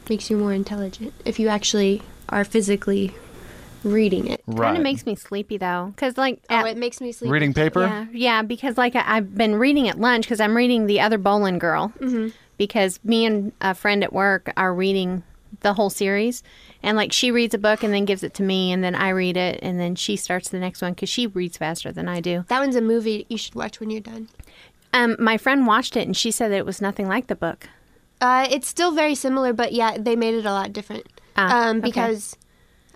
makes 0.09 0.29
you 0.29 0.35
more 0.37 0.51
intelligent 0.53 1.13
if 1.23 1.39
you 1.39 1.47
actually 1.47 2.01
are 2.27 2.43
physically 2.43 3.13
reading 3.83 4.27
it. 4.27 4.41
Right. 4.45 4.67
Kind 4.67 4.77
of 4.77 4.83
makes 4.83 5.05
me 5.05 5.15
sleepy 5.15 5.57
though, 5.57 5.93
because 5.95 6.17
like 6.17 6.39
Oh, 6.49 6.55
at- 6.55 6.67
it 6.67 6.77
makes 6.77 6.99
me 6.99 7.11
sleep. 7.13 7.31
Reading 7.31 7.53
paper? 7.53 7.81
Yeah, 7.81 8.05
yeah, 8.11 8.41
because 8.41 8.77
like 8.77 8.95
I, 8.95 9.03
I've 9.17 9.35
been 9.35 9.55
reading 9.55 9.87
at 9.87 9.97
lunch 9.99 10.25
because 10.25 10.41
I'm 10.41 10.55
reading 10.55 10.85
the 10.85 10.99
other 10.99 11.17
Boleyn 11.17 11.59
Girl 11.59 11.93
Mm-hmm. 11.99 12.27
because 12.57 12.99
me 13.05 13.25
and 13.25 13.51
a 13.61 13.73
friend 13.73 14.03
at 14.03 14.11
work 14.11 14.51
are 14.57 14.73
reading 14.73 15.23
the 15.61 15.73
whole 15.73 15.89
series, 15.89 16.43
and 16.81 16.97
like 16.97 17.11
she 17.13 17.31
reads 17.31 17.53
a 17.53 17.57
book 17.57 17.83
and 17.83 17.93
then 17.93 18.05
gives 18.05 18.23
it 18.23 18.33
to 18.35 18.43
me, 18.43 18.71
and 18.71 18.83
then 18.83 18.95
I 18.95 19.09
read 19.09 19.37
it, 19.37 19.59
and 19.61 19.79
then 19.79 19.95
she 19.95 20.15
starts 20.15 20.49
the 20.49 20.59
next 20.59 20.81
one 20.81 20.93
because 20.93 21.09
she 21.09 21.27
reads 21.27 21.57
faster 21.57 21.91
than 21.91 22.07
I 22.07 22.19
do. 22.21 22.45
That 22.47 22.59
one's 22.59 22.75
a 22.75 22.81
movie 22.81 23.25
you 23.29 23.37
should 23.37 23.55
watch 23.55 23.79
when 23.79 23.89
you're 23.89 24.01
done. 24.01 24.29
Um, 24.93 25.15
my 25.19 25.37
friend 25.37 25.65
watched 25.65 25.97
it 25.97 26.05
and 26.05 26.15
she 26.15 26.29
said 26.29 26.51
that 26.51 26.57
it 26.57 26.65
was 26.65 26.79
nothing 26.81 27.07
like 27.07 27.27
the 27.27 27.35
book. 27.35 27.67
Uh, 28.21 28.47
it's 28.49 28.67
still 28.67 28.91
very 28.91 29.15
similar, 29.15 29.51
but 29.51 29.73
yeah, 29.73 29.97
they 29.97 30.15
made 30.15 30.35
it 30.35 30.45
a 30.45 30.51
lot 30.51 30.71
different. 30.71 31.07
Ah, 31.35 31.69
um, 31.69 31.77
okay. 31.77 31.89
because, 31.89 32.37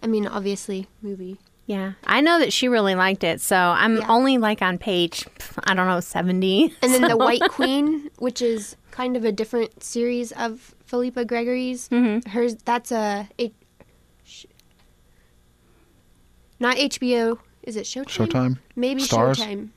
I 0.04 0.08
mean, 0.08 0.28
obviously, 0.28 0.88
movie 1.02 1.38
Yeah, 1.65 1.93
I 2.06 2.22
know 2.22 2.39
that 2.39 2.54
she 2.54 2.67
really 2.67 2.93
liked 2.96 3.24
it, 3.24 3.41
so 3.41 3.58
I'm 3.58 3.98
Yeah. 3.98 4.08
only 4.10 4.38
like 4.38 4.62
on 4.62 4.78
page, 4.78 5.26
I 5.63 5.74
don't 5.74 5.88
know, 5.88 6.00
70. 6.00 6.74
And 6.84 6.93
then 6.93 7.02
the 7.02 7.17
White 7.28 7.41
Queen, 7.50 8.10
which 8.20 8.41
is 8.41 8.76
kind 8.91 9.17
of 9.17 9.26
a 9.26 9.32
different 9.32 9.84
series 9.84 10.32
of 10.32 10.76
Philippa 10.88 11.26
Gregory's. 11.26 11.88
Mm-hmm. 11.89 12.30
Hers 12.30 12.56
that's 12.65 12.91
a 12.91 13.30
it, 13.38 13.54
sh- 14.23 14.45
not 16.60 16.78
HBO. 16.78 17.38
Is 17.63 17.76
it 17.76 17.84
Showtime? 17.84 18.28
Showtime? 18.28 18.58
Maybe 18.76 19.02
Stars? 19.02 19.39
Showtime. 19.39 19.69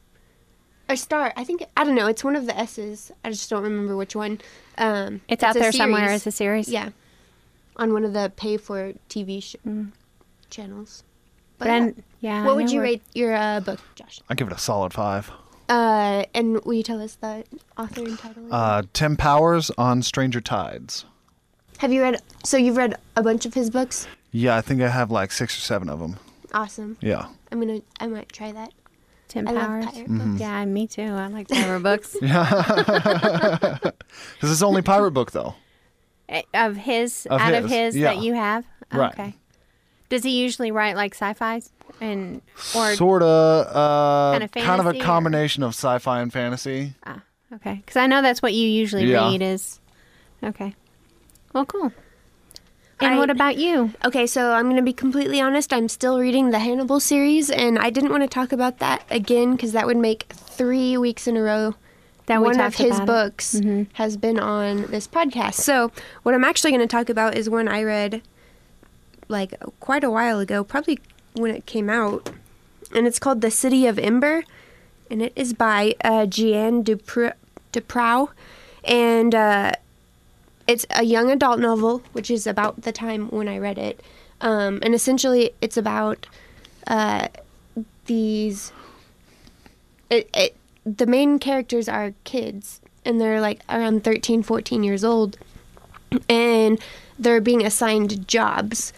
Or 0.88 0.96
Star. 0.96 1.33
I 1.37 1.44
think 1.44 1.64
I 1.77 1.85
don't 1.85 1.94
know. 1.94 2.07
It's 2.07 2.25
one 2.25 2.37
of 2.37 2.46
the 2.46 2.57
S's. 2.59 3.12
I 3.25 3.31
just 3.31 3.51
don't 3.51 3.62
remember 3.62 3.96
which 3.96 4.14
one. 4.16 4.40
Um, 4.79 5.20
It's 5.29 5.42
out 5.42 5.57
a 5.57 5.59
there 5.59 5.73
somewhere 5.73 6.09
as 6.09 6.27
a 6.27 6.33
series. 6.33 6.68
Yeah, 6.68 6.90
on 7.77 7.92
one 7.92 8.05
of 8.05 8.12
the 8.12 8.33
pay 8.37 8.57
for 8.57 8.92
TV 9.09 9.42
sh- 9.42 9.57
channels. 10.51 11.03
But 11.59 11.68
yeah. 11.68 11.75
I'm- 11.75 12.03
yeah. 12.20 12.42
I 12.42 12.46
what 12.46 12.57
would 12.57 12.70
you 12.70 12.81
rate 12.81 13.03
your 13.14 13.35
uh, 13.35 13.61
book, 13.61 13.81
Josh? 13.94 14.20
I 14.29 14.35
give 14.35 14.46
it 14.49 14.53
a 14.53 14.59
solid 14.59 14.92
five. 14.92 15.31
Uh, 15.70 16.24
and 16.35 16.62
will 16.64 16.74
you 16.74 16.83
tell 16.83 17.00
us 17.00 17.14
the 17.14 17.44
author 17.78 18.02
and 18.04 18.18
title? 18.18 18.52
Uh, 18.52 18.83
Tim 18.92 19.16
Powers 19.16 19.70
on 19.78 20.02
Stranger 20.02 20.40
Tides. 20.40 21.04
Have 21.78 21.92
you 21.92 22.02
read? 22.02 22.20
So 22.44 22.56
you've 22.56 22.76
read 22.76 22.96
a 23.16 23.22
bunch 23.22 23.46
of 23.46 23.54
his 23.54 23.70
books. 23.70 24.06
Yeah, 24.33 24.56
I 24.56 24.61
think 24.61 24.83
I 24.83 24.88
have 24.88 25.11
like 25.11 25.33
six 25.33 25.56
or 25.56 25.61
seven 25.61 25.88
of 25.88 25.98
them. 26.00 26.16
Awesome. 26.52 26.96
Yeah. 27.00 27.28
I'm 27.52 27.61
gonna. 27.61 27.80
I 28.00 28.06
might 28.09 28.30
try 28.33 28.52
that. 28.52 28.72
Tim 29.28 29.46
I 29.46 29.52
love 29.52 29.66
Powers. 29.66 29.85
pirate 29.87 30.09
Mm-hmm. 30.09 30.30
books. 30.33 30.40
Yeah, 30.40 30.64
me 30.64 30.87
too. 30.88 31.02
I 31.02 31.26
like 31.28 31.48
pirate 31.48 31.80
books. 31.83 32.16
yeah. 32.22 33.78
This 34.40 34.50
is 34.50 34.62
only 34.62 34.83
pirate 34.83 35.12
book, 35.12 35.30
though. 35.30 35.54
Eh, 36.28 36.42
Of 36.52 36.76
his, 36.76 37.26
Of 37.30 37.40
out 37.40 37.54
of 37.54 37.62
his, 37.64 37.94
his 37.94 37.96
yeah. 37.96 38.14
that 38.14 38.22
you 38.22 38.35
have? 38.35 38.64
Right. 38.92 39.12
Okay. 39.12 39.35
Does 40.11 40.23
he 40.25 40.31
usually 40.42 40.70
write 40.70 40.94
like 40.96 41.14
sci-fis 41.14 41.70
and 42.01 42.42
or 42.77 42.94
Sort 42.94 43.23
of, 43.23 43.66
uh, 43.75 44.38
Kinda 44.38 44.49
kind 44.66 44.81
of 44.81 44.87
a 44.87 44.90
fantasy 44.90 45.01
or- 45.01 45.05
combination 45.05 45.62
of 45.62 45.70
sci-fi 45.70 46.20
and 46.20 46.33
fantasy. 46.33 46.94
ah, 47.07 47.23
okay? 47.55 47.75
Because 47.85 47.96
I 47.96 48.07
know 48.07 48.20
that's 48.20 48.42
what 48.42 48.53
you 48.53 48.68
usually 48.68 49.05
Yeah. 49.07 49.31
read 49.31 49.40
is 49.40 49.81
okay. 50.44 50.75
Well, 51.53 51.64
cool. 51.64 51.92
And 53.03 53.14
I- 53.14 53.18
what 53.18 53.31
about 53.31 53.57
you? 53.57 53.92
Okay, 54.05 54.27
so 54.27 54.53
I'm 54.53 54.68
gonna 54.68 54.83
be 54.83 54.92
completely 54.92 55.40
honest. 55.40 55.73
I'm 55.73 55.88
still 55.88 56.18
reading 56.18 56.51
the 56.51 56.59
Hannibal 56.59 57.01
series, 57.01 57.49
and 57.51 57.79
I 57.79 57.88
didn't 57.90 58.11
want 58.11 58.23
to 58.25 58.29
talk 58.29 58.53
about 58.53 58.79
that 58.81 59.05
again 59.11 59.53
because 59.53 59.73
that 59.73 59.87
would 59.87 59.96
make 59.96 60.25
three 60.35 60.96
weeks 60.99 61.27
in 61.27 61.37
a 61.37 61.42
row. 61.42 61.75
That 62.27 62.42
we 62.42 62.46
one 62.49 62.61
of 62.61 62.77
his 62.77 62.96
about 62.99 63.03
it. 63.03 63.07
books 63.07 63.61
has 63.94 64.16
been 64.16 64.38
on 64.38 64.83
this 64.87 65.09
podcast. 65.09 65.55
So 65.55 65.90
what 66.23 66.33
I'm 66.33 66.44
actually 66.44 66.70
going 66.70 66.81
to 66.83 66.87
talk 66.87 67.09
about 67.09 67.37
is 67.37 67.51
one 67.51 67.66
I 67.66 67.83
read 67.83 68.23
like 69.31 69.55
quite 69.81 70.05
a 70.05 70.11
while 70.11 70.40
ago, 70.40 70.64
probably 70.64 70.99
when 71.35 71.55
it 71.55 71.66
came 71.66 71.88
out, 71.88 72.31
and 72.95 73.07
it's 73.07 73.19
called 73.19 73.40
The 73.40 73.51
City 73.51 73.87
of 73.87 73.99
Ember, 73.99 74.43
and 75.11 75.23
it 75.23 75.33
is 75.37 75.53
by 75.55 75.95
uh, 76.05 76.27
Jeanne 76.27 76.85
Dupr- 76.85 77.35
DuPrau, 77.73 78.31
and 78.85 79.35
uh, 79.35 79.73
it's 80.66 80.85
a 80.90 81.05
young 81.05 81.31
adult 81.31 81.61
novel, 81.61 82.03
which 82.12 82.31
is 82.31 82.47
about 82.47 82.83
the 82.83 82.93
time 82.93 83.29
when 83.29 83.49
I 83.49 83.59
read 83.59 83.79
it, 83.79 84.03
um, 84.40 84.81
and 84.83 84.95
essentially 84.95 85.53
it's 85.61 85.77
about 85.77 86.27
uh, 86.87 87.29
these. 88.07 88.73
It, 90.11 90.29
it 90.35 90.57
the 90.85 91.07
main 91.07 91.38
characters 91.38 91.88
are 91.88 92.14
kids, 92.25 92.81
and 93.05 93.21
they're 93.21 93.40
like 93.40 93.61
around 93.69 94.03
13, 94.03 94.43
14 94.43 94.83
years 94.83 95.05
old, 95.05 95.38
and 96.29 96.81
they're 97.19 97.40
being 97.40 97.64
assigned 97.64 98.27
jobs. 98.27 98.93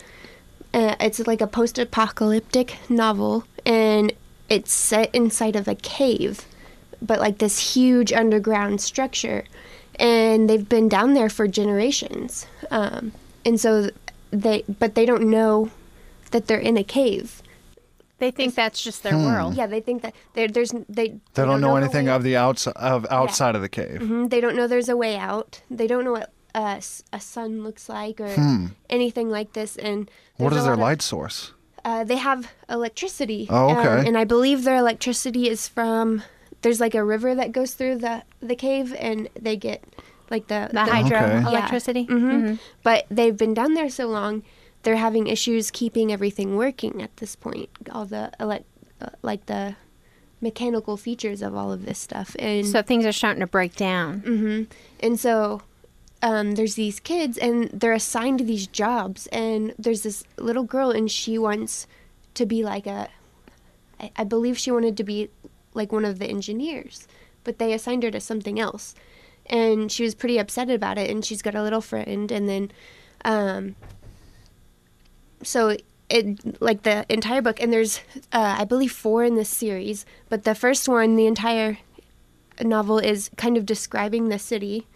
Uh, 0.75 0.95
it's 1.01 1.21
like 1.27 1.41
a 1.41 1.47
post-apocalyptic 1.47 2.77
novel, 2.89 3.45
and 3.67 4.13
it's 4.49 4.73
set 4.73 5.15
inside 5.15 5.55
of 5.57 5.69
a 5.69 5.75
cave, 5.75 6.47
but 7.01 7.21
like 7.21 7.39
this 7.39 7.75
huge 7.75 8.13
underground 8.13 8.81
structure, 8.81 9.45
and 9.99 10.49
they've 10.49 10.69
been 10.69 10.89
down 10.89 11.13
there 11.15 11.29
for 11.29 11.47
generations, 11.47 12.47
um, 12.71 13.13
and 13.45 13.61
so 13.61 13.91
they, 14.31 14.65
but 14.79 14.95
they 14.95 15.05
don't 15.05 15.25
know 15.29 15.71
that 16.31 16.47
they're 16.47 16.59
in 16.59 16.79
a 16.79 16.85
cave. 16.85 17.43
They 18.19 18.31
think 18.31 18.55
that's 18.55 18.81
just 18.83 19.03
their 19.03 19.15
Hmm. 19.19 19.25
world. 19.27 19.55
Yeah, 19.55 19.67
they 19.67 19.81
think 19.81 20.01
that 20.03 20.15
there, 20.35 20.47
there's 20.49 20.71
they. 20.89 21.09
They 21.35 21.45
don't 21.45 21.61
know 21.61 21.75
the 21.75 21.83
anything 21.83 22.09
of 22.09 22.23
the 22.23 22.37
outside 22.37 22.77
of 22.77 23.05
outside 23.11 23.57
of 23.57 23.63
the 23.63 23.69
cave. 23.69 24.01
Mhm, 24.01 24.31
They 24.31 24.41
don't 24.41 24.55
know 24.57 24.67
there's 24.69 24.89
a 24.89 24.97
way 24.97 25.17
out. 25.17 25.61
They 25.69 25.87
don't 25.89 26.05
know 26.05 26.13
what 26.13 26.31
uh, 26.55 26.75
s- 26.79 27.03
a 27.13 27.21
sun 27.21 27.63
looks 27.65 27.89
like 27.89 28.21
or 28.21 28.35
anything 28.91 29.31
like 29.31 29.53
this. 29.55 29.77
And 29.77 30.11
Hmm. 30.37 30.45
What 30.45 30.51
there's 30.51 30.63
is 30.63 30.67
a 30.67 30.71
their 30.71 30.77
lot 30.77 30.83
of- 30.83 30.89
light 30.89 31.03
source? 31.03 31.53
Uh, 31.85 32.05
they 32.05 32.17
have 32.17 32.49
electricity. 32.69 33.47
Oh, 33.51 33.71
um, 33.71 34.07
and 34.07 34.17
I 34.17 34.25
believe 34.25 34.63
their 34.65 34.77
electricity 34.77 35.49
is 35.49 35.67
from. 35.69 36.23
There's 36.63 36.79
like 36.81 36.95
a 36.95 37.03
river 37.05 37.35
that 37.35 37.51
goes 37.53 37.75
through 37.75 37.97
the 37.99 38.23
the 38.41 38.55
cave, 38.55 38.95
and 38.99 39.29
they 39.41 39.57
get 39.57 39.83
like 40.31 40.47
the 40.47 40.69
The 40.73 40.85
hydro 40.85 41.19
Okay. 41.19 41.41
Yeah. 41.43 41.49
electricity. 41.49 42.05
hmm 42.05 42.31
Mhm. 42.31 42.59
But 42.85 43.07
they've 43.11 43.37
been 43.37 43.53
down 43.55 43.75
there 43.75 43.91
so 43.91 44.07
long, 44.07 44.43
they're 44.85 44.97
having 44.97 45.27
issues 45.27 45.71
keeping 45.73 46.13
everything 46.13 46.57
working 46.57 47.03
at 47.03 47.17
this 47.17 47.35
point. 47.35 47.69
All 47.91 48.05
the 48.07 48.31
elect, 48.39 48.65
uh, 49.01 49.09
like 49.23 49.47
the 49.47 49.75
mechanical 50.41 50.97
features 50.97 51.43
of 51.43 51.55
all 51.55 51.73
of 51.73 51.85
this 51.85 51.99
stuff, 51.99 52.35
and 52.39 52.67
So 52.67 52.81
things 52.83 53.05
are 53.05 53.13
starting 53.13 53.41
to 53.41 53.47
break 53.47 53.75
down. 53.77 54.21
hmm 54.21 54.63
And 55.01 55.19
so 55.19 55.63
um, 56.23 56.53
there's 56.53 56.77
these 56.77 57.01
kids, 57.01 57.37
and 57.37 57.69
they're 57.71 57.93
assigned 57.93 58.41
these 58.41 58.67
jobs. 58.67 59.27
And 59.29 59.75
there's 59.79 60.03
this 60.03 60.25
little 60.39 60.63
girl, 60.63 60.91
and 60.91 61.11
she 61.11 61.37
wants 61.37 61.87
to 62.35 62.47
be 62.47 62.63
like 62.63 62.87
a. 62.87 63.09
I, 64.01 64.13
I 64.17 64.25
believe 64.25 64.57
she 64.57 64.71
wanted 64.71 64.97
to 64.97 65.05
be 65.05 65.31
like 65.75 65.91
one 65.91 66.05
of 66.05 66.19
the 66.19 66.27
engineers, 66.27 67.09
but 67.45 67.59
they 67.59 67.73
assigned 67.73 68.05
her 68.05 68.11
to 68.13 68.21
something 68.21 68.61
else. 68.61 68.95
And 69.47 69.91
she 69.91 70.05
was 70.05 70.15
pretty 70.15 70.39
upset 70.39 70.71
about 70.71 70.99
it. 70.99 71.11
And 71.11 71.25
she's 71.25 71.43
got 71.43 71.57
a 71.57 71.63
little 71.63 71.81
friend, 71.81 72.31
and 72.31 72.49
then. 72.49 72.71
Um, 73.25 73.77
so 75.43 75.77
it 76.09 76.61
like 76.61 76.83
the 76.83 77.07
entire 77.09 77.41
book 77.43 77.61
and 77.61 77.73
there's 77.73 78.01
uh, 78.33 78.57
i 78.59 78.65
believe 78.65 78.93
four 78.93 79.25
in 79.25 79.35
this 79.35 79.49
series 79.49 80.05
but 80.29 80.45
the 80.45 80.55
first 80.55 80.89
one 80.89 81.17
the 81.17 81.27
entire 81.27 81.79
novel 82.61 82.99
is 82.99 83.31
kind 83.37 83.57
of 83.57 83.65
describing 83.65 84.29
the 84.29 84.39
city 84.39 84.87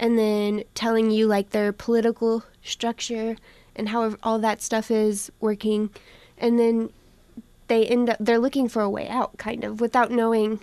and 0.00 0.18
then 0.18 0.64
telling 0.74 1.10
you 1.10 1.26
like 1.26 1.50
their 1.50 1.72
political 1.72 2.42
structure 2.64 3.36
and 3.76 3.90
how 3.90 4.16
all 4.22 4.38
that 4.40 4.62
stuff 4.62 4.90
is 4.90 5.30
working. 5.40 5.90
And 6.38 6.58
then 6.58 6.90
they 7.68 7.86
end 7.86 8.10
up 8.10 8.16
they're 8.18 8.38
looking 8.38 8.68
for 8.68 8.82
a 8.82 8.90
way 8.90 9.06
out 9.06 9.36
kind 9.38 9.62
of 9.62 9.80
without 9.80 10.10
knowing 10.10 10.58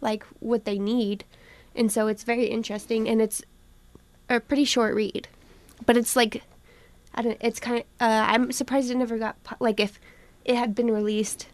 like 0.00 0.24
what 0.38 0.64
they 0.64 0.78
need. 0.78 1.24
And 1.74 1.92
so 1.92 2.06
it's 2.06 2.22
very 2.22 2.46
interesting 2.46 3.08
and 3.08 3.20
it's 3.20 3.42
a 4.28 4.40
pretty 4.40 4.64
short 4.64 4.94
read. 4.94 5.28
But 5.84 5.96
it's 5.96 6.16
like 6.16 6.42
i 7.12 7.22
don't 7.22 7.38
it's 7.40 7.58
kind 7.58 7.78
of 7.78 7.84
uh, 8.00 8.24
i'm 8.28 8.52
surprised 8.52 8.90
it 8.90 8.96
never 8.96 9.18
got 9.18 9.36
like 9.58 9.80
if 9.80 9.98
it 10.44 10.54
had 10.54 10.74
been 10.76 10.90
released 10.90 11.48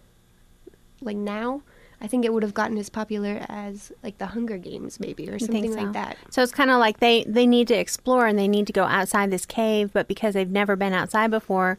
like 1.00 1.16
now 1.16 1.62
I 2.00 2.09
think 2.09 2.24
it 2.24 2.32
would 2.32 2.42
have 2.42 2.52
gotten 2.54 2.76
as 2.76 2.90
popular 2.90 3.44
as 3.48 3.90
like 4.02 4.18
the 4.18 4.26
Hunger 4.26 4.59
Games, 4.59 5.00
maybe, 5.00 5.28
or 5.30 5.38
something 5.38 5.72
so. 5.72 5.80
like 5.80 5.92
that. 5.94 6.16
So 6.30 6.42
it's 6.42 6.52
kind 6.52 6.70
of 6.70 6.78
like 6.78 7.00
they 7.00 7.24
they 7.26 7.46
need 7.46 7.68
to 7.68 7.74
explore 7.74 8.26
and 8.26 8.38
they 8.38 8.48
need 8.48 8.66
to 8.66 8.72
go 8.72 8.85
outside 8.85 9.30
this 9.30 9.46
cave, 9.46 9.90
but 9.92 10.06
because 10.06 10.35
they've 10.35 10.50
never 10.50 10.76
been 10.76 10.92
outside 10.92 11.30
before, 11.30 11.78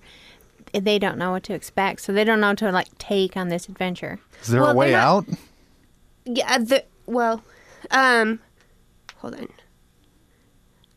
they 0.74 0.98
don't 0.98 1.18
know 1.18 1.32
what 1.32 1.44
to 1.44 1.54
expect. 1.54 2.02
So 2.02 2.14
they 2.14 2.24
don't 2.24 2.40
know 2.42 2.56
to 2.56 2.72
like 2.72 2.98
take 2.98 3.38
on 3.38 3.50
this 3.50 3.70
adventure. 3.70 4.20
Is 4.42 4.48
there 4.48 4.62
Well, 4.62 4.72
a 4.72 4.76
way 4.76 4.92
not- 4.92 5.00
out? 5.04 5.26
Yeah. 6.26 6.58
The 6.58 6.84
well, 7.06 7.44
um, 7.92 8.40
hold 9.18 9.36
on. 9.36 9.48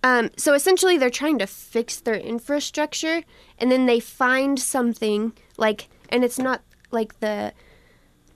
Um, 0.02 0.30
so 0.38 0.54
essentially, 0.54 0.96
they're 0.96 1.11
trying 1.11 1.38
to 1.40 1.46
fix 1.46 2.00
their 2.00 2.14
infrastructure, 2.14 3.22
and 3.59 3.70
then 3.70 3.85
they 3.85 4.00
find 4.00 4.59
something 4.59 5.35
like, 5.59 5.88
and 6.09 6.24
it's 6.24 6.38
not 6.38 6.62
like 6.90 7.20
the 7.20 7.52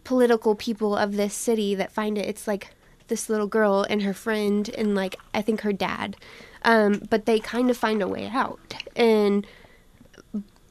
political 0.04 0.54
people 0.54 0.96
of 0.96 1.16
this 1.16 1.34
city 1.34 1.74
that 1.74 1.92
find 1.92 2.16
it. 2.18 2.28
It's 2.28 2.46
like 2.46 2.70
this 3.08 3.28
little 3.28 3.46
girl 3.46 3.84
and 3.88 4.02
her 4.02 4.14
friend, 4.14 4.68
and 4.76 4.94
like 4.94 5.16
I 5.32 5.42
think 5.42 5.62
her 5.62 5.72
dad. 5.72 6.16
Um, 6.62 7.02
but 7.10 7.26
they 7.26 7.40
kind 7.40 7.70
of 7.70 7.76
find 7.76 8.00
a 8.00 8.08
way 8.08 8.28
out, 8.28 8.74
and 8.96 9.46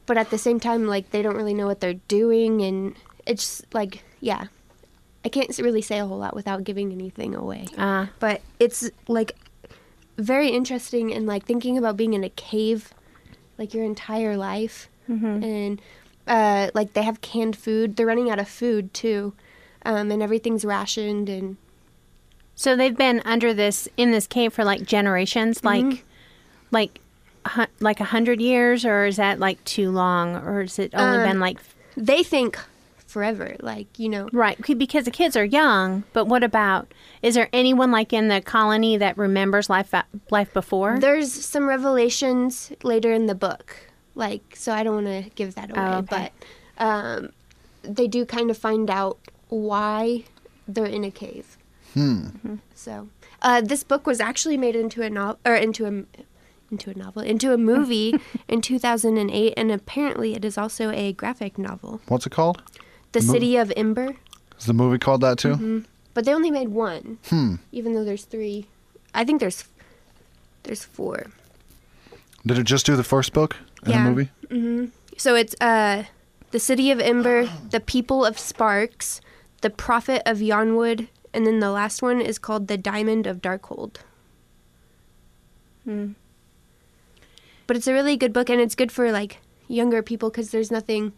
but 0.06 0.18
at 0.18 0.30
the 0.30 0.38
same 0.38 0.58
time, 0.58 0.86
like 0.86 1.10
they 1.10 1.22
don't 1.22 1.36
really 1.36 1.54
know 1.54 1.66
what 1.66 1.80
they're 1.80 2.00
doing, 2.08 2.62
and 2.62 2.96
it's 3.26 3.62
like, 3.72 4.02
yeah, 4.20 4.46
I 5.24 5.28
can't 5.28 5.56
really 5.58 5.82
say 5.82 5.98
a 5.98 6.06
whole 6.06 6.18
lot 6.18 6.34
without 6.34 6.64
giving 6.64 6.92
anything 6.92 7.34
away. 7.34 7.66
Ah. 7.78 8.10
But 8.18 8.42
it's 8.58 8.90
like 9.08 9.36
very 10.18 10.48
interesting 10.48 11.12
and 11.12 11.26
like 11.26 11.44
thinking 11.44 11.78
about 11.78 11.96
being 11.96 12.14
in 12.14 12.22
a 12.24 12.28
cave 12.30 12.92
like 13.58 13.74
your 13.74 13.84
entire 13.84 14.36
life. 14.36 14.88
And 15.42 15.80
uh, 16.26 16.70
like 16.74 16.92
they 16.94 17.02
have 17.02 17.20
canned 17.20 17.56
food. 17.56 17.96
They're 17.96 18.06
running 18.06 18.30
out 18.30 18.38
of 18.38 18.48
food 18.48 18.92
too. 18.94 19.34
Um, 19.86 20.10
and 20.10 20.22
everything's 20.22 20.64
rationed 20.64 21.28
and 21.28 21.56
So 22.54 22.74
they've 22.76 22.96
been 22.96 23.20
under 23.24 23.52
this 23.52 23.88
in 23.96 24.12
this 24.12 24.26
cave 24.26 24.52
for 24.52 24.64
like 24.64 24.84
generations, 24.86 25.62
like 25.64 26.04
like 26.70 27.00
hu- 27.48 27.66
like 27.80 28.00
a 28.00 28.04
hundred 28.04 28.40
years, 28.40 28.84
or 28.86 29.04
is 29.06 29.16
that 29.16 29.38
like 29.38 29.62
too 29.64 29.90
long, 29.90 30.36
or 30.36 30.62
has 30.62 30.78
it 30.78 30.94
only 30.94 31.18
Um, 31.18 31.24
been 31.24 31.40
like 31.40 31.58
they 31.96 32.22
think 32.22 32.58
forever. 33.06 33.56
Like 33.60 33.98
you 33.98 34.08
know, 34.08 34.28
Right, 34.32 34.58
because 34.78 35.04
the 35.04 35.10
kids 35.10 35.36
are 35.36 35.44
young. 35.44 36.04
But 36.12 36.24
what 36.26 36.42
about? 36.42 36.92
Is 37.22 37.34
there 37.34 37.48
anyone 37.52 37.90
like 37.92 38.12
in 38.12 38.28
the 38.28 38.40
colony 38.40 38.96
that 38.96 39.18
remembers 39.18 39.68
life 39.68 39.92
life 40.30 40.52
before? 40.54 40.98
there's 40.98 41.30
some 41.32 41.66
revelations 41.66 42.72
later 42.82 43.12
in 43.12 43.26
the 43.26 43.34
book. 43.34 43.76
Like 44.14 44.54
so, 44.56 44.72
I 44.72 44.82
don't 44.84 45.04
want 45.04 45.24
to 45.24 45.30
give 45.34 45.54
that 45.56 45.70
away, 45.70 45.80
Oh, 45.80 45.98
okay. 45.98 46.30
but 46.78 46.84
um, 46.84 47.32
they 47.82 48.06
do 48.06 48.24
kind 48.24 48.50
of 48.50 48.56
find 48.58 48.88
out 48.90 49.18
why 49.48 50.24
they're 50.68 50.86
in 50.86 51.04
a 51.04 51.10
cave. 51.10 51.56
Mm-hmm. 51.96 52.56
So 52.74 53.08
uh, 53.42 53.60
this 53.60 53.82
book 53.84 54.06
was 54.06 54.20
actually 54.20 54.56
made 54.56 54.76
into 54.76 55.02
a 55.02 55.10
novel 55.10 55.38
or 55.44 55.54
into 55.54 55.86
a 55.86 56.04
into 56.70 56.90
a 56.90 56.94
novel 56.94 57.22
into 57.22 57.52
a 57.52 57.58
movie 57.58 58.18
in 58.48 58.60
2008, 58.60 59.54
and 59.56 59.70
apparently 59.70 60.34
it 60.34 60.44
is 60.44 60.56
also 60.58 60.90
a 60.90 61.12
graphic 61.12 61.58
novel. 61.58 62.00
What's 62.08 62.26
it 62.26 62.30
called? 62.30 62.62
The 63.12 63.20
Mo- 63.22 63.32
City 63.32 63.56
of 63.56 63.72
Ember, 63.76 64.16
Is 64.58 64.66
the 64.66 64.72
movie 64.74 64.98
called 64.98 65.20
that 65.20 65.38
too? 65.38 65.54
Mm-hmm. 65.54 65.78
but 66.14 66.24
they 66.24 66.32
only 66.34 66.50
made 66.50 66.68
one, 66.68 67.18
Hmm. 67.28 67.56
even 67.72 67.94
though 67.94 68.04
there's 68.04 68.24
three. 68.24 68.66
I 69.12 69.24
think 69.24 69.40
there's 69.40 69.64
there's 70.64 70.84
four. 70.84 71.26
Did 72.46 72.58
it 72.58 72.64
just 72.64 72.86
do 72.86 72.96
the 72.96 73.04
first 73.04 73.32
book 73.32 73.56
in 73.86 73.90
Yeah. 73.92 74.04
the 74.04 74.10
movie? 74.50 74.92
So 75.16 75.34
it's 75.34 75.54
uh, 75.60 76.04
the 76.50 76.58
City 76.58 76.90
of 76.90 77.00
Ember, 77.00 77.48
the 77.70 77.80
People 77.80 78.24
of 78.24 78.38
Sparks, 78.38 79.20
the 79.60 79.70
Prophet 79.70 80.22
of 80.26 80.38
Yonwood, 80.38 81.08
and 81.32 81.46
then 81.46 81.60
the 81.60 81.70
last 81.70 82.02
one 82.02 82.20
is 82.20 82.38
called 82.38 82.68
the 82.68 82.76
Diamond 82.76 83.26
of 83.26 83.40
Darkhold. 83.40 83.96
Hmm. 85.84 86.12
But 87.66 87.76
it's 87.76 87.86
a 87.86 87.92
really 87.92 88.16
good 88.16 88.32
book, 88.32 88.50
and 88.50 88.60
it's 88.60 88.74
good 88.74 88.92
for 88.92 89.10
like 89.12 89.38
younger 89.68 90.02
people 90.02 90.30
because 90.30 90.50
there's 90.50 90.70
nothing 90.70 91.12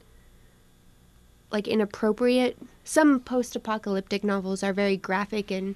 like 1.50 1.66
inappropriate. 1.68 2.56
Some 2.84 3.20
post-apocalyptic 3.20 4.22
novels 4.24 4.62
are 4.62 4.72
very 4.72 4.96
graphic 4.96 5.50
and. 5.50 5.74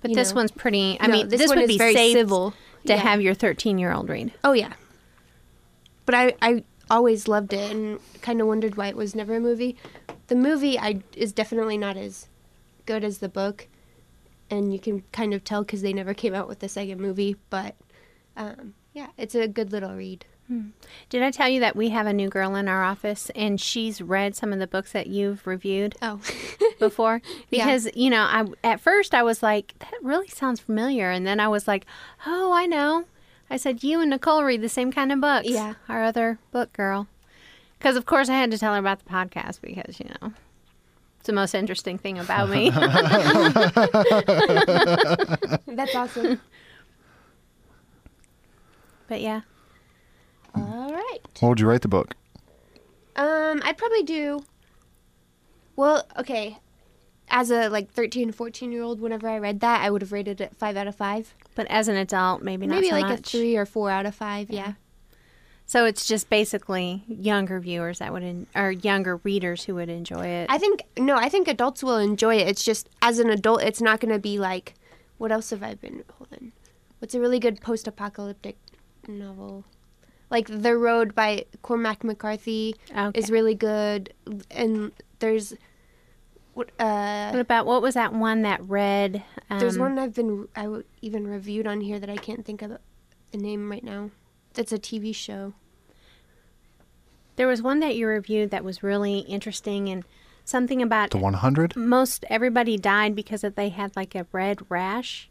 but 0.00 0.10
you 0.10 0.16
this 0.16 0.30
know. 0.30 0.36
one's 0.36 0.50
pretty. 0.50 0.96
I 1.00 1.06
No, 1.06 1.12
mean, 1.18 1.28
this 1.28 1.40
this, 1.40 1.48
one 1.48 1.58
would 1.58 1.64
is 1.70 1.74
be 1.74 1.78
very 1.78 1.94
safe 1.94 2.12
civil. 2.14 2.50
to 2.86 2.92
Yeah. 2.94 2.96
have 2.96 3.20
your 3.20 3.34
13 3.34 3.78
year 3.78 3.92
old 3.92 4.08
read. 4.08 4.32
Oh 4.42 4.52
yeah. 4.52 4.72
But 6.06 6.14
I 6.14 6.34
I 6.42 6.64
always 6.90 7.28
loved 7.28 7.52
it 7.52 7.70
and 7.70 7.98
kind 8.20 8.40
of 8.40 8.46
wondered 8.46 8.76
why 8.76 8.88
it 8.88 8.96
was 8.96 9.14
never 9.14 9.36
a 9.36 9.40
movie. 9.40 9.76
The 10.28 10.34
movie 10.34 10.78
I 10.78 11.02
is 11.16 11.32
definitely 11.32 11.78
not 11.78 11.96
as 11.96 12.28
good 12.86 13.04
as 13.04 13.18
the 13.18 13.28
book, 13.28 13.68
and 14.50 14.72
you 14.72 14.78
can 14.78 15.02
kind 15.12 15.34
of 15.34 15.44
tell 15.44 15.62
because 15.62 15.82
they 15.82 15.92
never 15.92 16.14
came 16.14 16.34
out 16.34 16.48
with 16.48 16.58
the 16.60 16.68
second 16.68 17.00
movie. 17.00 17.36
But 17.50 17.74
um, 18.36 18.74
yeah, 18.92 19.08
it's 19.16 19.34
a 19.34 19.48
good 19.48 19.72
little 19.72 19.94
read. 19.94 20.26
Did 21.08 21.22
I 21.22 21.30
tell 21.30 21.48
you 21.48 21.60
that 21.60 21.76
we 21.76 21.88
have 21.90 22.06
a 22.06 22.12
new 22.12 22.28
girl 22.28 22.56
in 22.56 22.68
our 22.68 22.84
office 22.84 23.30
and 23.34 23.58
she's 23.58 24.02
read 24.02 24.36
some 24.36 24.52
of 24.52 24.58
the 24.58 24.66
books 24.66 24.92
that 24.92 25.06
you've 25.06 25.46
reviewed 25.46 25.94
Oh, 26.02 26.20
before? 26.78 27.22
Yeah. 27.48 27.64
Because, 27.64 27.88
you 27.94 28.10
know, 28.10 28.20
I 28.20 28.44
at 28.62 28.78
first 28.78 29.14
I 29.14 29.22
was 29.22 29.42
like, 29.42 29.72
that 29.78 29.94
really 30.02 30.28
sounds 30.28 30.60
familiar. 30.60 31.10
And 31.10 31.26
then 31.26 31.40
I 31.40 31.48
was 31.48 31.66
like, 31.66 31.86
oh, 32.26 32.52
I 32.52 32.66
know. 32.66 33.06
I 33.50 33.56
said, 33.56 33.82
you 33.82 34.00
and 34.00 34.10
Nicole 34.10 34.44
read 34.44 34.62
the 34.62 34.68
same 34.68 34.92
kind 34.92 35.12
of 35.12 35.20
books. 35.20 35.48
Yeah. 35.48 35.74
Our 35.88 36.02
other 36.02 36.38
book 36.50 36.72
girl. 36.72 37.08
Because, 37.78 37.96
of 37.96 38.06
course, 38.06 38.28
I 38.28 38.34
had 38.34 38.50
to 38.52 38.58
tell 38.58 38.72
her 38.72 38.78
about 38.78 39.00
the 39.00 39.10
podcast 39.10 39.60
because, 39.60 40.00
you 40.00 40.06
know, 40.20 40.32
it's 41.18 41.26
the 41.26 41.32
most 41.32 41.54
interesting 41.54 41.98
thing 41.98 42.18
about 42.18 42.48
me. 42.48 42.70
that's 45.66 45.94
awesome. 45.94 46.40
but 49.08 49.20
yeah. 49.20 49.42
All 50.54 50.92
right. 50.92 51.18
What 51.40 51.50
would 51.50 51.60
you 51.60 51.66
write 51.66 51.82
the 51.82 51.88
book? 51.88 52.14
Um, 53.16 53.60
I'd 53.64 53.76
probably 53.76 54.02
do. 54.02 54.44
Well, 55.76 56.06
okay. 56.18 56.58
As 57.34 57.50
a 57.50 57.68
like 57.68 57.90
13, 57.90 58.30
14 58.30 58.70
year 58.70 58.82
old, 58.82 59.00
whenever 59.00 59.26
I 59.28 59.38
read 59.38 59.60
that, 59.60 59.80
I 59.80 59.90
would 59.90 60.02
have 60.02 60.12
rated 60.12 60.40
it 60.40 60.54
five 60.56 60.76
out 60.76 60.86
of 60.86 60.94
five. 60.94 61.34
But 61.54 61.66
as 61.68 61.88
an 61.88 61.96
adult, 61.96 62.42
maybe 62.42 62.66
not 62.66 62.74
Maybe 62.76 62.90
so 62.90 62.96
like 63.00 63.18
a 63.18 63.22
three 63.22 63.56
or 63.56 63.64
four 63.66 63.90
out 63.90 64.04
of 64.06 64.14
five. 64.14 64.50
Yeah. 64.50 64.74
So 65.64 65.86
it's 65.86 66.06
just 66.06 66.28
basically 66.28 67.02
younger 67.08 67.58
viewers 67.58 68.00
that 68.00 68.12
would, 68.12 68.22
en- 68.22 68.46
or 68.54 68.70
younger 68.70 69.16
readers 69.18 69.64
who 69.64 69.74
would 69.76 69.88
enjoy 69.88 70.26
it. 70.26 70.46
I 70.50 70.58
think 70.58 70.82
no, 70.98 71.16
I 71.16 71.30
think 71.30 71.48
adults 71.48 71.82
will 71.82 71.96
enjoy 71.96 72.36
it. 72.36 72.46
It's 72.48 72.62
just 72.64 72.90
as 73.00 73.18
an 73.18 73.30
adult, 73.30 73.62
it's 73.62 73.80
not 73.80 73.98
going 74.00 74.12
to 74.12 74.18
be 74.20 74.38
like. 74.38 74.74
What 75.18 75.30
else 75.32 75.50
have 75.50 75.62
I 75.62 75.74
been? 75.74 76.02
Hold 76.18 76.28
on. 76.32 76.52
What's 76.98 77.14
a 77.14 77.20
really 77.20 77.38
good 77.38 77.60
post-apocalyptic 77.60 78.56
novel? 79.06 79.64
Like 80.30 80.48
The 80.48 80.76
Road 80.76 81.14
by 81.14 81.44
Cormac 81.62 82.02
McCarthy 82.02 82.74
Okay. 82.94 83.18
is 83.18 83.30
really 83.30 83.54
good, 83.54 84.12
and 84.50 84.90
there's 85.20 85.54
what 86.54 86.70
uh 86.78 87.30
What 87.30 87.40
about 87.40 87.66
what 87.66 87.82
was 87.82 87.94
that 87.94 88.12
one 88.12 88.42
that 88.42 88.60
read? 88.68 89.22
Um, 89.50 89.58
there's 89.58 89.78
one 89.78 89.98
I've 89.98 90.14
been 90.14 90.48
I 90.56 90.62
w- 90.64 90.84
even 91.00 91.26
reviewed 91.26 91.66
on 91.66 91.80
here 91.80 91.98
that 91.98 92.10
I 92.10 92.16
can't 92.16 92.44
think 92.44 92.62
of 92.62 92.70
the 93.30 93.38
name 93.38 93.70
right 93.70 93.84
now. 93.84 94.10
That's 94.54 94.72
a 94.72 94.78
TV 94.78 95.14
show. 95.14 95.54
There 97.36 97.46
was 97.48 97.62
one 97.62 97.80
that 97.80 97.96
you 97.96 98.06
reviewed 98.06 98.50
that 98.50 98.64
was 98.64 98.82
really 98.82 99.20
interesting 99.20 99.88
and 99.88 100.04
something 100.44 100.82
about 100.82 101.10
The 101.10 101.18
100? 101.18 101.76
most 101.76 102.24
everybody 102.28 102.76
died 102.76 103.14
because 103.14 103.42
of 103.42 103.54
they 103.54 103.70
had 103.70 103.96
like 103.96 104.14
a 104.14 104.26
red 104.32 104.58
rash. 104.68 105.30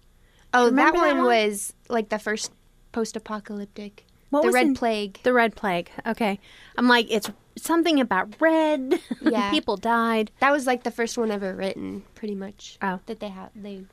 Oh, 0.53 0.65
that 0.65 0.69
remember 0.71 0.97
that 0.99 1.05
one, 1.15 1.17
one? 1.17 1.25
was 1.27 1.73
like 1.89 2.09
the 2.09 2.19
first 2.19 2.51
post-apocalyptic. 2.91 4.05
What 4.31 4.41
the 4.41 4.47
was 4.47 4.53
Red 4.55 4.65
in- 4.67 4.75
Plague. 4.75 5.19
The 5.23 5.33
red 5.33 5.55
plague. 5.55 5.91
Okay, 6.07 6.39
I'm 6.77 6.87
like 6.87 7.07
it's 7.11 7.29
something 7.57 7.99
about 7.99 8.39
red. 8.39 8.99
Yeah. 9.21 9.51
people 9.51 9.77
died. 9.77 10.31
That 10.39 10.51
was 10.51 10.65
like 10.67 10.83
the 10.83 10.91
first 10.91 11.17
one 11.17 11.31
ever 11.31 11.55
written, 11.55 12.03
pretty 12.15 12.35
much. 12.35 12.77
Oh. 12.81 12.99
That 13.05 13.19
they 13.19 13.29
have 13.29 13.51
they 13.55 13.83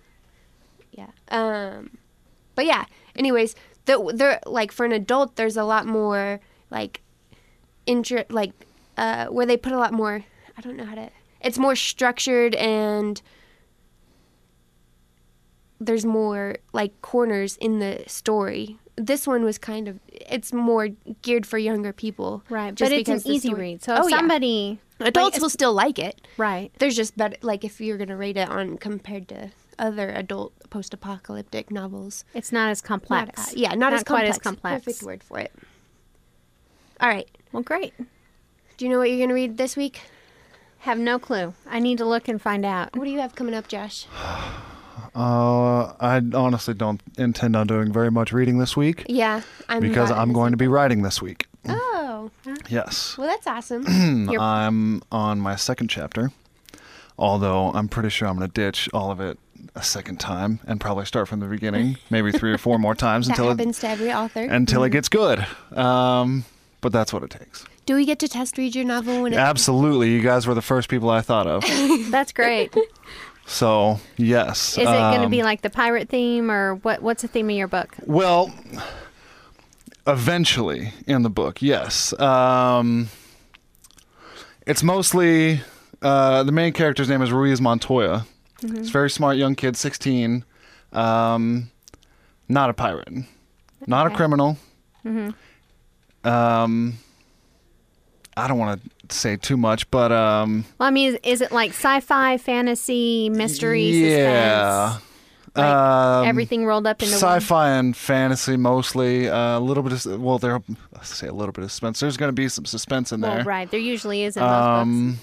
Yeah. 0.93 1.11
Um 1.29 1.99
but 2.55 2.67
yeah, 2.67 2.87
anyways, 3.15 3.55
the 3.85 4.13
they're 4.15 4.41
like 4.47 4.73
for 4.73 4.85
an 4.87 4.93
adult 4.93 5.37
there's 5.37 5.57
a 5.57 5.65
lot 5.65 5.87
more 5.87 6.41
like 6.71 7.03
inter 7.87 8.25
like 8.31 8.53
uh 8.97 9.27
where 9.27 9.47
they 9.47 9.57
put 9.57 9.73
a 9.73 9.79
lot 9.79 9.93
more 9.93 10.25
I 10.57 10.61
don't 10.61 10.77
know 10.77 10.85
how 10.85 10.95
to 10.97 11.11
it's 11.41 11.59
more 11.59 11.77
structured 11.77 12.55
and 12.57 13.23
there's 15.81 16.05
more 16.05 16.57
like 16.73 17.01
corners 17.03 17.57
in 17.59 17.79
the 17.79 18.03
story. 18.07 18.79
This 18.99 19.27
one 19.27 19.45
was 19.45 19.59
kind 19.59 19.89
of 19.89 19.99
it's 20.11 20.53
more 20.53 20.89
geared 21.23 21.47
for 21.47 21.57
younger 21.59 21.93
people. 21.93 22.43
Right, 22.51 22.75
just 22.75 22.91
but 22.91 22.99
it's 22.99 23.09
an 23.09 23.31
easy 23.31 23.49
story- 23.49 23.61
read. 23.63 23.83
So 23.83 23.95
if 23.95 24.01
Oh, 24.01 24.09
yeah. 24.09 24.17
somebody 24.17 24.81
adults 25.01 25.37
like, 25.37 25.43
will 25.43 25.51
still 25.51 25.73
like 25.73 25.99
it. 25.99 26.27
right. 26.37 26.71
There's 26.79 26.97
just 26.97 27.17
better, 27.17 27.37
like 27.43 27.65
if 27.65 27.81
you're 27.81 27.97
gonna 27.99 28.17
rate 28.17 28.37
it 28.37 28.49
on 28.49 28.77
compared 28.79 29.29
to 29.29 29.51
other 29.79 30.11
adult 30.11 30.53
post-apocalyptic 30.71 31.71
novels. 31.71 32.25
It's 32.35 32.51
not 32.51 32.71
as 32.71 32.81
complex. 32.81 33.39
Not, 33.39 33.49
uh, 33.49 33.53
yeah, 33.55 33.75
not, 33.75 33.93
as 33.93 34.03
quite 34.03 34.23
complex. 34.27 34.37
as 34.37 34.43
complex. 34.43 34.85
Perfect 34.85 35.03
word 35.05 35.23
for 35.23 35.39
it. 35.39 35.53
All 37.01 37.09
right. 37.09 37.29
Well, 37.53 37.63
great. 37.63 37.95
Do 38.77 38.85
you 38.85 38.91
know 38.91 38.99
what 38.99 39.09
you're 39.11 39.21
gonna 39.21 39.35
read 39.35 39.57
this 39.57 39.77
week? 39.77 40.01
Have 40.81 40.99
no 40.99 41.19
clue. 41.19 41.55
I 41.67 41.79
need 41.79 41.99
to 41.99 42.05
look 42.05 42.27
and 42.29 42.43
find 42.43 42.65
out. 42.65 42.97
What 42.97 43.05
do 43.05 43.11
you 43.11 43.21
have 43.21 43.35
coming 43.37 43.55
up, 43.55 43.69
Josh? 43.69 44.07
Uh, 45.19 45.95
I 46.01 46.23
honestly 46.33 46.75
don't 46.75 47.01
intend 47.17 47.57
on 47.57 47.67
doing 47.67 47.93
very 47.93 48.11
much 48.11 48.33
reading 48.33 48.59
this 48.59 48.77
week 48.77 49.05
Yeah, 49.09 49.43
I'm 49.69 49.81
because 49.81 50.13
I'm 50.13 50.33
going 50.33 50.53
to 50.53 50.57
be 50.57 50.69
writing 50.69 51.03
this 51.03 51.21
week. 51.21 51.47
Oh, 51.69 52.31
Yes. 52.69 53.17
well, 53.19 53.27
that's 53.27 53.47
awesome. 53.47 53.85
I'm 54.39 55.03
on 55.11 55.41
my 55.41 55.57
second 55.57 55.89
chapter, 55.89 56.31
although 57.19 57.73
I'm 57.73 57.89
pretty 57.89 58.11
sure 58.11 58.29
I'm 58.29 58.37
going 58.39 58.49
to 58.49 58.53
ditch 58.55 58.89
all 58.95 59.11
of 59.11 59.21
it 59.21 59.39
a 59.75 59.83
second 59.83 60.21
time 60.21 60.61
and 60.69 60.81
probably 60.81 61.05
start 61.05 61.27
from 61.27 61.41
the 61.41 61.47
beginning, 61.47 61.97
maybe 62.11 62.31
three 62.31 62.53
or 62.53 62.59
four 62.59 62.79
more 62.79 62.95
times 62.95 63.27
that 63.27 63.33
until 63.33 63.47
it, 63.47 63.59
happens 63.59 63.81
to 63.81 63.89
every 63.89 64.13
author. 64.13 64.45
until 64.45 64.85
it 64.85 64.91
gets 64.91 65.09
good. 65.09 65.45
Um, 65.73 66.45
but 66.81 66.93
that's 66.93 67.13
what 67.13 67.25
it 67.25 67.31
takes. 67.31 67.65
do 67.87 67.97
we 67.97 68.07
get 68.07 68.21
to 68.21 68.29
test 68.29 68.57
read 68.57 68.75
your 68.77 68.85
novel 68.85 69.23
when 69.23 69.33
it? 69.33 69.37
Absolutely, 69.37 70.13
you 70.13 70.21
guys 70.23 70.47
were 70.47 70.55
the 70.55 70.63
first 70.63 70.89
people 70.89 71.11
I 71.11 71.23
thought 71.23 71.49
of. 71.49 71.65
That's 72.11 72.31
great. 72.33 72.73
So 73.51 73.99
yes, 74.19 74.73
is 74.77 74.83
it 74.83 74.85
going 74.85 75.21
to 75.21 75.25
um, 75.25 75.31
be 75.31 75.43
like 75.43 75.63
the 75.63 75.71
pirate 75.71 76.09
theme, 76.11 76.51
or 76.51 76.75
what? 76.77 77.01
What's 77.03 77.23
the 77.23 77.29
theme 77.29 77.49
of 77.49 77.57
your 77.57 77.67
book? 77.67 77.97
Well, 78.05 78.53
eventually 80.07 80.93
in 81.07 81.23
the 81.23 81.31
book, 81.31 81.63
yes. 81.63 82.13
Um, 82.21 83.09
it's 84.67 84.83
mostly 84.83 85.63
uh, 86.03 86.43
the 86.43 86.53
main 86.53 86.75
character's 86.75 87.09
name 87.09 87.23
is 87.23 87.33
Ruiz 87.33 87.59
Montoya. 87.61 88.27
He's 88.61 88.89
a 88.89 88.93
very 88.93 89.09
smart 89.11 89.37
young 89.39 89.55
kid, 89.55 89.77
16. 89.77 90.45
Um, 90.93 91.71
not 92.49 92.69
a 92.71 92.75
pirate, 92.75 93.09
not 93.87 94.07
a 94.07 94.09
Okay. 94.09 94.17
criminal. 94.17 94.59
Um, 96.25 96.99
I 98.39 98.49
don't 98.49 98.59
want 98.59 98.81
to 99.09 99.15
say 99.15 99.37
too 99.37 99.57
much, 99.57 99.91
but 99.91 100.13
um, 100.13 100.65
Well, 100.79 100.87
I 100.87 100.91
mean, 100.91 101.15
is, 101.15 101.19
is 101.23 101.41
it 101.41 101.53
like 101.53 101.71
sci-fi, 101.71 102.39
fantasy, 102.39 103.29
mystery, 103.31 103.85
yeah. 103.91 104.91
suspense? 104.93 105.05
Like 105.57 105.67
Um, 105.67 106.27
everything 106.27 106.65
rolled 106.67 106.87
up 106.87 107.03
into 107.03 107.15
one. 107.15 107.21
sci-fi 107.41 107.71
and 107.71 107.97
fantasy 107.97 108.57
mostly. 108.57 109.27
A 109.27 109.59
little 109.59 109.83
bit 109.83 109.93
of 110.07 110.21
well, 110.21 110.39
there. 110.39 110.61
Let's 110.93 111.15
say 111.17 111.27
a 111.27 111.33
little 111.33 111.53
bit 111.53 111.65
of 111.65 111.71
suspense. 111.73 111.99
There's 112.01 112.17
going 112.17 112.29
to 112.29 112.33
be 112.35 112.49
some 112.49 112.65
suspense 112.65 113.11
in 113.13 113.21
Well, 113.23 113.37
there. 113.37 113.45
right. 113.45 113.69
There 113.71 113.81
usually 113.81 114.23
is 114.23 114.37
in 114.37 114.43
books. 114.43 114.53
Um, 114.83 115.19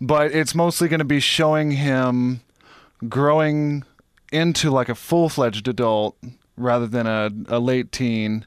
but 0.00 0.32
it's 0.32 0.54
mostly 0.54 0.88
going 0.88 0.98
to 0.98 1.04
be 1.04 1.20
showing 1.20 1.72
him 1.72 2.40
growing 3.08 3.84
into 4.32 4.70
like 4.70 4.88
a 4.88 4.94
full-fledged 4.94 5.68
adult 5.68 6.16
rather 6.56 6.86
than 6.86 7.06
a, 7.06 7.30
a 7.48 7.58
late 7.60 7.92
teen 7.92 8.44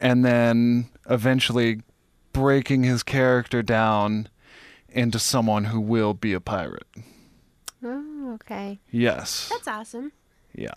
and 0.00 0.24
then 0.24 0.88
eventually 1.10 1.80
breaking 2.32 2.82
his 2.84 3.02
character 3.02 3.62
down 3.62 4.28
into 4.88 5.18
someone 5.18 5.64
who 5.64 5.80
will 5.80 6.14
be 6.14 6.32
a 6.32 6.40
pirate. 6.40 6.86
Oh, 7.84 8.32
okay. 8.34 8.78
yes. 8.90 9.48
That's 9.50 9.66
awesome. 9.68 10.12
yeah. 10.54 10.72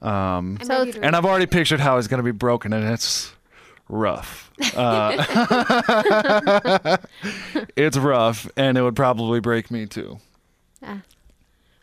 Um 0.00 0.58
So 0.62 0.82
and 1.02 1.14
i've 1.14 1.24
already 1.24 1.46
pictured 1.46 1.78
how 1.78 1.96
he's 1.96 2.08
going 2.08 2.18
to 2.18 2.24
be 2.24 2.32
broken 2.32 2.72
and 2.72 2.84
it's 2.92 3.32
rough. 3.88 4.50
Uh, 4.74 5.24
it's 7.76 7.96
rough 7.96 8.48
and 8.56 8.76
it 8.78 8.82
would 8.82 8.96
probably 8.96 9.38
break 9.40 9.70
me 9.70 9.86
too. 9.86 10.18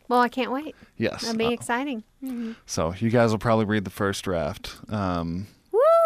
Well, 0.08 0.20
I 0.20 0.28
can't 0.28 0.50
wait. 0.50 0.74
yes 0.98 1.22
That'll 1.22 1.38
be 1.38 1.46
Uh, 1.46 1.50
exciting. 1.50 2.02
so 2.66 2.92
you 2.98 3.10
guys 3.10 3.30
will 3.30 3.38
probably 3.38 3.64
read 3.64 3.84
the 3.84 3.90
first 3.90 4.24
draft. 4.24 4.76
Um 4.90 5.46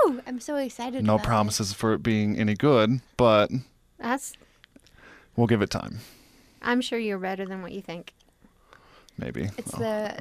Woo! 0.05 0.21
I'm 0.27 0.41
so 0.41 0.57
excited. 0.57 1.05
no 1.05 1.19
promises 1.19 1.73
for 1.73 1.93
it 1.95 2.03
being 2.03 2.39
any 2.39 2.55
good 2.55 3.01
but 3.17 3.51
That's. 3.99 4.33
we'll 5.37 5.47
give 5.47 5.63
it 5.63 5.71
time 5.71 5.99
I'm 6.63 6.81
sure 6.81 6.99
you're 6.99 7.19
better 7.19 7.45
than 7.47 7.61
what 7.63 7.73
you 7.73 7.83
think. 7.83 8.13
maybe 9.19 9.49
It's 9.59 9.73
the 9.73 10.17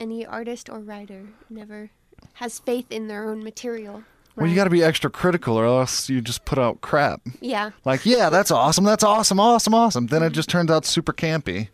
any 0.00 0.26
artist 0.26 0.68
or 0.68 0.80
writer 0.80 1.22
never 1.48 1.90
has 2.34 2.58
faith 2.58 2.90
in 2.90 3.08
their 3.08 3.28
own 3.28 3.42
material. 3.44 4.02
well 4.36 4.46
you 4.46 4.54
got 4.54 4.64
to 4.64 4.70
be 4.70 4.82
extra 4.82 5.10
critical 5.10 5.56
or 5.56 5.64
else 5.64 6.08
you 6.08 6.20
just 6.20 6.44
put 6.44 6.58
out 6.58 6.80
crap 6.80 7.20
Yeah. 7.40 7.70
like 7.84 8.04
yeah 8.06 8.30
that's 8.30 8.50
awesome 8.50 8.84
that's 8.84 9.04
awesome 9.04 9.38
awesome 9.40 9.74
awesome 9.74 10.06
then 10.08 10.22
it 10.22 10.30
just 10.32 10.48
turns 10.48 10.70
out 10.70 10.84
super 10.84 11.12
campy 11.12 11.68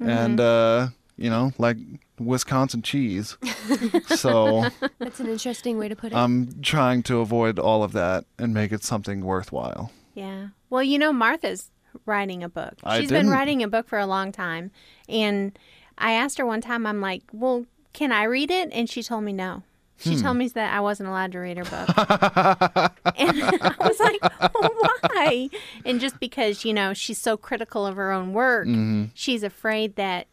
and 0.00 0.40
uh 0.40 0.88
you 1.16 1.30
know 1.30 1.52
like 1.58 1.76
wisconsin 2.18 2.80
cheese 2.82 3.36
so 4.06 4.64
That's 4.98 5.20
an 5.20 5.28
interesting 5.28 5.78
way 5.78 5.88
to 5.88 5.96
put 5.96 6.12
it. 6.12 6.16
i'm 6.16 6.60
trying 6.62 7.02
to 7.04 7.18
avoid 7.20 7.58
all 7.58 7.82
of 7.82 7.92
that 7.92 8.24
and 8.38 8.54
make 8.54 8.70
it 8.72 8.84
something 8.84 9.24
worthwhile 9.24 9.90
Yeah. 10.14 10.48
Well, 10.70 10.82
you 10.82 10.98
know, 10.98 11.12
Martha's 11.12 11.70
writing 12.06 12.42
a 12.44 12.48
book. 12.48 12.74
I 12.84 13.00
She's 13.00 13.10
been 13.10 13.26
didn't. 13.26 13.32
writing 13.32 13.62
a 13.62 13.68
book 13.68 13.88
for 13.88 13.98
a 13.98 14.06
long 14.06 14.30
time. 14.32 14.70
And 15.08 15.56
I 15.98 16.12
asked 16.12 16.38
her 16.38 16.46
one 16.46 16.60
time, 16.60 16.86
I'm 16.86 17.00
like, 17.00 17.22
well, 17.32 17.66
can 17.92 18.10
I 18.12 18.24
read 18.24 18.50
it? 18.50 18.70
And 18.72 18.88
she 18.90 19.02
told 19.02 19.22
me 19.24 19.32
no. 19.32 19.62
She 19.98 20.14
Hmm. 20.16 20.22
told 20.22 20.36
me 20.36 20.48
that 20.48 20.72
I 20.74 20.80
wasn't 20.80 21.08
allowed 21.08 21.30
to 21.32 21.38
read 21.38 21.56
her 21.58 21.64
book. 21.64 21.88
and 23.16 23.42
I 23.42 23.74
was 23.80 24.00
like, 24.00 24.20
why? 24.54 25.48
And 25.84 26.00
just 26.00 26.18
because, 26.20 26.64
you 26.64 26.72
know, 26.74 26.92
she's 26.94 27.18
so 27.18 27.36
critical 27.36 27.86
of 27.86 27.94
her 27.96 28.10
own 28.12 28.32
work, 28.32 28.66
Mm-hmm. 28.66 29.04
she's 29.14 29.42
afraid 29.44 29.94
that, 29.96 30.26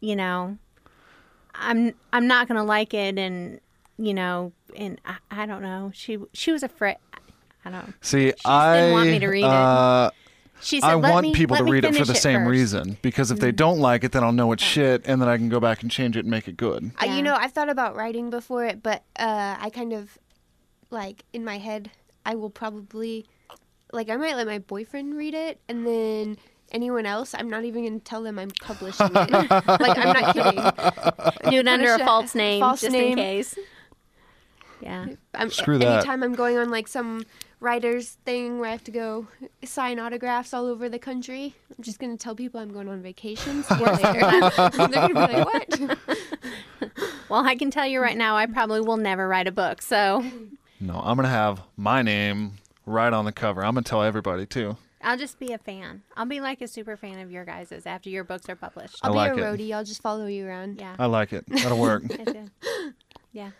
you 0.00 0.16
know, 0.16 0.56
I'm 1.60 1.94
I'm 2.12 2.26
not 2.26 2.48
going 2.48 2.56
to 2.56 2.62
like 2.64 2.94
it 2.94 3.18
and, 3.18 3.60
you 3.98 4.14
know, 4.14 4.52
and 4.76 5.00
I, 5.04 5.16
I 5.30 5.46
don't 5.46 5.62
know. 5.62 5.90
She 5.94 6.18
she 6.32 6.52
was 6.52 6.62
afraid 6.62 6.96
I 7.64 7.70
don't 7.70 7.92
see 8.00 8.30
just 8.30 8.46
i 8.46 8.76
didn't 8.80 8.92
want 8.92 9.10
me 9.10 9.18
to 9.18 9.26
read 9.28 9.44
it. 9.44 9.50
uh, 9.50 10.10
She 10.60 10.80
said, 10.80 10.88
I 10.90 10.94
"Let 10.94 11.12
want 11.12 11.26
me- 11.26 11.34
people 11.34 11.54
let 11.56 11.64
to 11.66 11.70
read 11.70 11.84
it 11.84 11.88
for 11.88 11.92
finish 11.94 12.08
the 12.08 12.14
same 12.14 12.40
first." 12.40 12.50
Reason 12.50 12.98
because 13.02 13.30
if 13.30 13.40
they 13.40 13.52
don't 13.52 13.78
like 13.80 14.04
it, 14.04 14.12
then 14.12 14.24
I'll 14.24 14.32
know 14.32 14.52
it's 14.52 14.62
shit, 14.62 15.02
and 15.06 15.20
then 15.20 15.28
I 15.28 15.36
can 15.36 15.48
go 15.48 15.60
back 15.60 15.82
and 15.82 15.90
change 15.90 16.16
it 16.16 16.20
and 16.20 16.30
make 16.30 16.48
it 16.48 16.56
good. 16.56 16.92
Uh, 17.02 17.06
you 17.06 17.22
know, 17.22 17.34
I've 17.34 17.52
thought 17.52 17.68
about 17.68 17.94
writing 17.96 18.30
before 18.30 18.64
it, 18.64 18.82
but 18.82 19.02
uh, 19.18 19.56
I 19.60 19.70
kind 19.70 19.92
of 19.92 20.16
like 20.90 21.24
in 21.32 21.44
my 21.44 21.58
head, 21.58 21.90
I 22.24 22.34
will 22.36 22.50
probably 22.50 23.26
like 23.92 24.08
I 24.08 24.16
might 24.16 24.36
let 24.36 24.46
my 24.46 24.58
boyfriend 24.58 25.16
read 25.16 25.34
it, 25.34 25.60
and 25.68 25.86
then 25.86 26.38
anyone 26.72 27.06
else, 27.06 27.34
I'm 27.34 27.48
not 27.50 27.64
even 27.64 27.84
gonna 27.84 28.00
tell 28.00 28.22
them 28.22 28.38
I'm 28.38 28.50
publishing 28.62 29.06
it. 29.10 29.30
like 29.50 29.98
I'm 29.98 30.12
not 30.20 30.34
kidding. 30.34 31.50
Do 31.50 31.58
it 31.58 31.68
under 31.68 31.94
a 31.94 31.98
false 31.98 32.34
name, 32.34 32.60
False 32.60 32.80
just 32.80 32.92
name. 32.92 33.12
in 33.12 33.16
case. 33.16 33.58
Yeah. 34.80 35.06
I'm, 35.34 35.50
Screw 35.50 35.78
that. 35.78 35.86
Anytime 35.98 36.22
I'm 36.22 36.34
going 36.34 36.56
on 36.56 36.70
like 36.70 36.86
some 36.88 37.24
writer's 37.60 38.10
thing 38.24 38.60
where 38.60 38.68
I 38.68 38.72
have 38.72 38.84
to 38.84 38.92
go 38.92 39.26
sign 39.64 39.98
autographs 39.98 40.54
all 40.54 40.66
over 40.66 40.88
the 40.88 40.98
country, 40.98 41.54
I'm 41.76 41.82
just 41.82 41.98
gonna 41.98 42.16
tell 42.16 42.34
people 42.34 42.60
I'm 42.60 42.72
going 42.72 42.88
on 42.88 43.02
vacation. 43.02 43.62
See 43.64 43.74
you 43.74 43.84
later. 43.86 44.00
They're 44.76 44.88
gonna 44.88 45.08
be 45.08 45.14
like, 45.14 45.46
"What?" 45.46 45.98
Well, 47.28 47.44
I 47.44 47.56
can 47.56 47.70
tell 47.70 47.86
you 47.86 48.00
right 48.00 48.16
now, 48.16 48.36
I 48.36 48.46
probably 48.46 48.80
will 48.80 48.96
never 48.96 49.28
write 49.28 49.46
a 49.46 49.52
book. 49.52 49.82
So 49.82 50.24
No, 50.80 51.00
I'm 51.04 51.16
gonna 51.16 51.28
have 51.28 51.60
my 51.76 52.02
name 52.02 52.52
right 52.86 53.12
on 53.12 53.24
the 53.24 53.32
cover. 53.32 53.64
I'm 53.64 53.74
gonna 53.74 53.82
tell 53.82 54.02
everybody 54.02 54.46
too. 54.46 54.76
I'll 55.08 55.16
just 55.16 55.38
be 55.38 55.54
a 55.54 55.58
fan. 55.58 56.02
I'll 56.18 56.26
be 56.26 56.38
like 56.38 56.60
a 56.60 56.68
super 56.68 56.94
fan 56.94 57.18
of 57.18 57.30
your 57.30 57.46
guys's 57.46 57.86
after 57.86 58.10
your 58.10 58.24
books 58.24 58.46
are 58.50 58.56
published. 58.56 58.98
I'll 59.02 59.18
I 59.18 59.30
be 59.30 59.40
like 59.40 59.40
a 59.40 59.54
it. 59.54 59.58
roadie. 59.58 59.74
I'll 59.74 59.82
just 59.82 60.02
follow 60.02 60.26
you 60.26 60.46
around. 60.46 60.78
Yeah. 60.78 60.96
I 60.98 61.06
like 61.06 61.32
it. 61.32 61.46
That'll 61.48 61.78
work. 61.80 62.02
Yeah. 63.32 63.52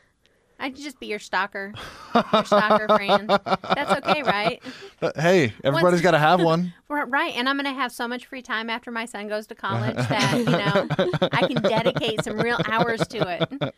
I 0.61 0.69
could 0.69 0.83
just 0.83 1.01
be 1.01 1.07
your 1.07 1.21
stalker, 1.21 1.73
your 2.35 2.45
stalker 2.45 2.87
friend. 2.89 3.31
That's 3.31 4.07
okay, 4.07 4.23
right? 4.23 4.63
Uh, 5.01 5.13
hey, 5.15 5.55
everybody's 5.63 6.01
got 6.03 6.11
to 6.11 6.19
have 6.19 6.43
one. 6.43 6.75
Right. 6.89 7.33
And 7.37 7.49
I'm 7.49 7.57
going 7.57 7.73
to 7.73 7.81
have 7.81 7.93
so 7.93 8.09
much 8.09 8.27
free 8.27 8.43
time 8.43 8.69
after 8.69 8.91
my 8.91 9.05
son 9.07 9.29
goes 9.29 9.47
to 9.47 9.55
college 9.55 9.95
that, 9.95 10.39
you 10.39 10.45
know, 10.45 11.29
I 11.33 11.47
can 11.47 11.63
dedicate 11.63 12.25
some 12.25 12.37
real 12.37 12.59
hours 12.67 13.07
to 13.07 13.49
it. 13.53 13.75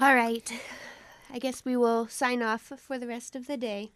All 0.00 0.14
right. 0.14 0.52
I 1.32 1.38
guess 1.38 1.64
we 1.64 1.76
will 1.76 2.08
sign 2.08 2.42
off 2.42 2.72
for 2.76 2.98
the 2.98 3.06
rest 3.06 3.36
of 3.36 3.46
the 3.46 3.56
day. 3.56 3.92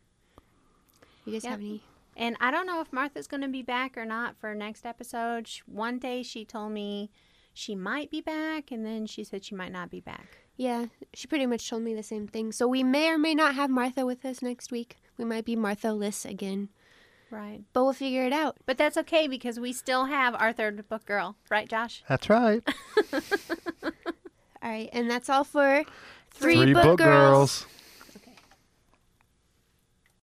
You 1.25 1.33
guys 1.33 1.45
Yep. 1.45 1.51
have 1.51 1.61
any? 1.61 1.83
And 2.17 2.37
I 2.41 2.51
don't 2.51 2.67
know 2.67 2.81
if 2.81 2.93
Martha's 2.93 3.27
going 3.27 3.41
to 3.43 3.49
be 3.49 3.63
back 3.63 3.97
or 3.97 4.05
not 4.05 4.37
for 4.37 4.55
next 4.55 4.85
episode. 4.85 5.49
Sh- 5.49 5.61
One 5.67 5.99
day 5.99 6.23
she 6.23 6.45
told 6.45 6.73
me 6.73 7.11
she 7.55 7.75
might 7.75 8.11
be 8.11 8.21
back, 8.21 8.71
and 8.71 8.85
then 8.85 9.07
she 9.07 9.25
said 9.25 9.45
she 9.45 9.55
might 9.55 9.73
not 9.73 9.91
be 9.91 10.01
back. 10.01 10.39
Yeah, 10.57 10.87
she 11.15 11.27
pretty 11.27 11.47
much 11.47 11.69
told 11.69 11.83
me 11.83 11.95
the 11.95 12.03
same 12.03 12.27
thing. 12.29 12.53
So 12.53 12.67
we 12.69 12.83
may 12.83 13.09
or 13.09 13.19
may 13.19 13.35
not 13.35 13.55
have 13.55 13.71
Martha 13.71 14.05
with 14.05 14.25
us 14.25 14.43
next 14.43 14.71
week. 14.71 14.97
We 15.17 15.25
might 15.25 15.45
be 15.47 15.57
Martha 15.57 15.93
Liss 15.93 16.25
again, 16.27 16.69
Right. 17.31 17.63
but 17.73 17.85
we'll 17.85 17.93
figure 17.95 18.25
it 18.27 18.33
out. 18.35 18.59
But 18.67 18.77
that's 18.77 18.97
okay 18.99 19.27
because 19.27 19.59
we 19.59 19.73
still 19.73 20.05
have 20.07 20.35
our 20.35 20.53
third 20.53 20.87
book 20.91 21.07
girl, 21.07 21.37
right, 21.51 21.69
Josh? 21.69 22.05
That's 22.09 22.29
right. 22.29 22.63
All 24.63 24.71
right, 24.71 24.89
and 24.93 25.11
that's 25.11 25.29
all 25.29 25.43
for 25.45 25.83
Three 26.31 26.73
book 26.73 26.99
girls. 26.99 27.67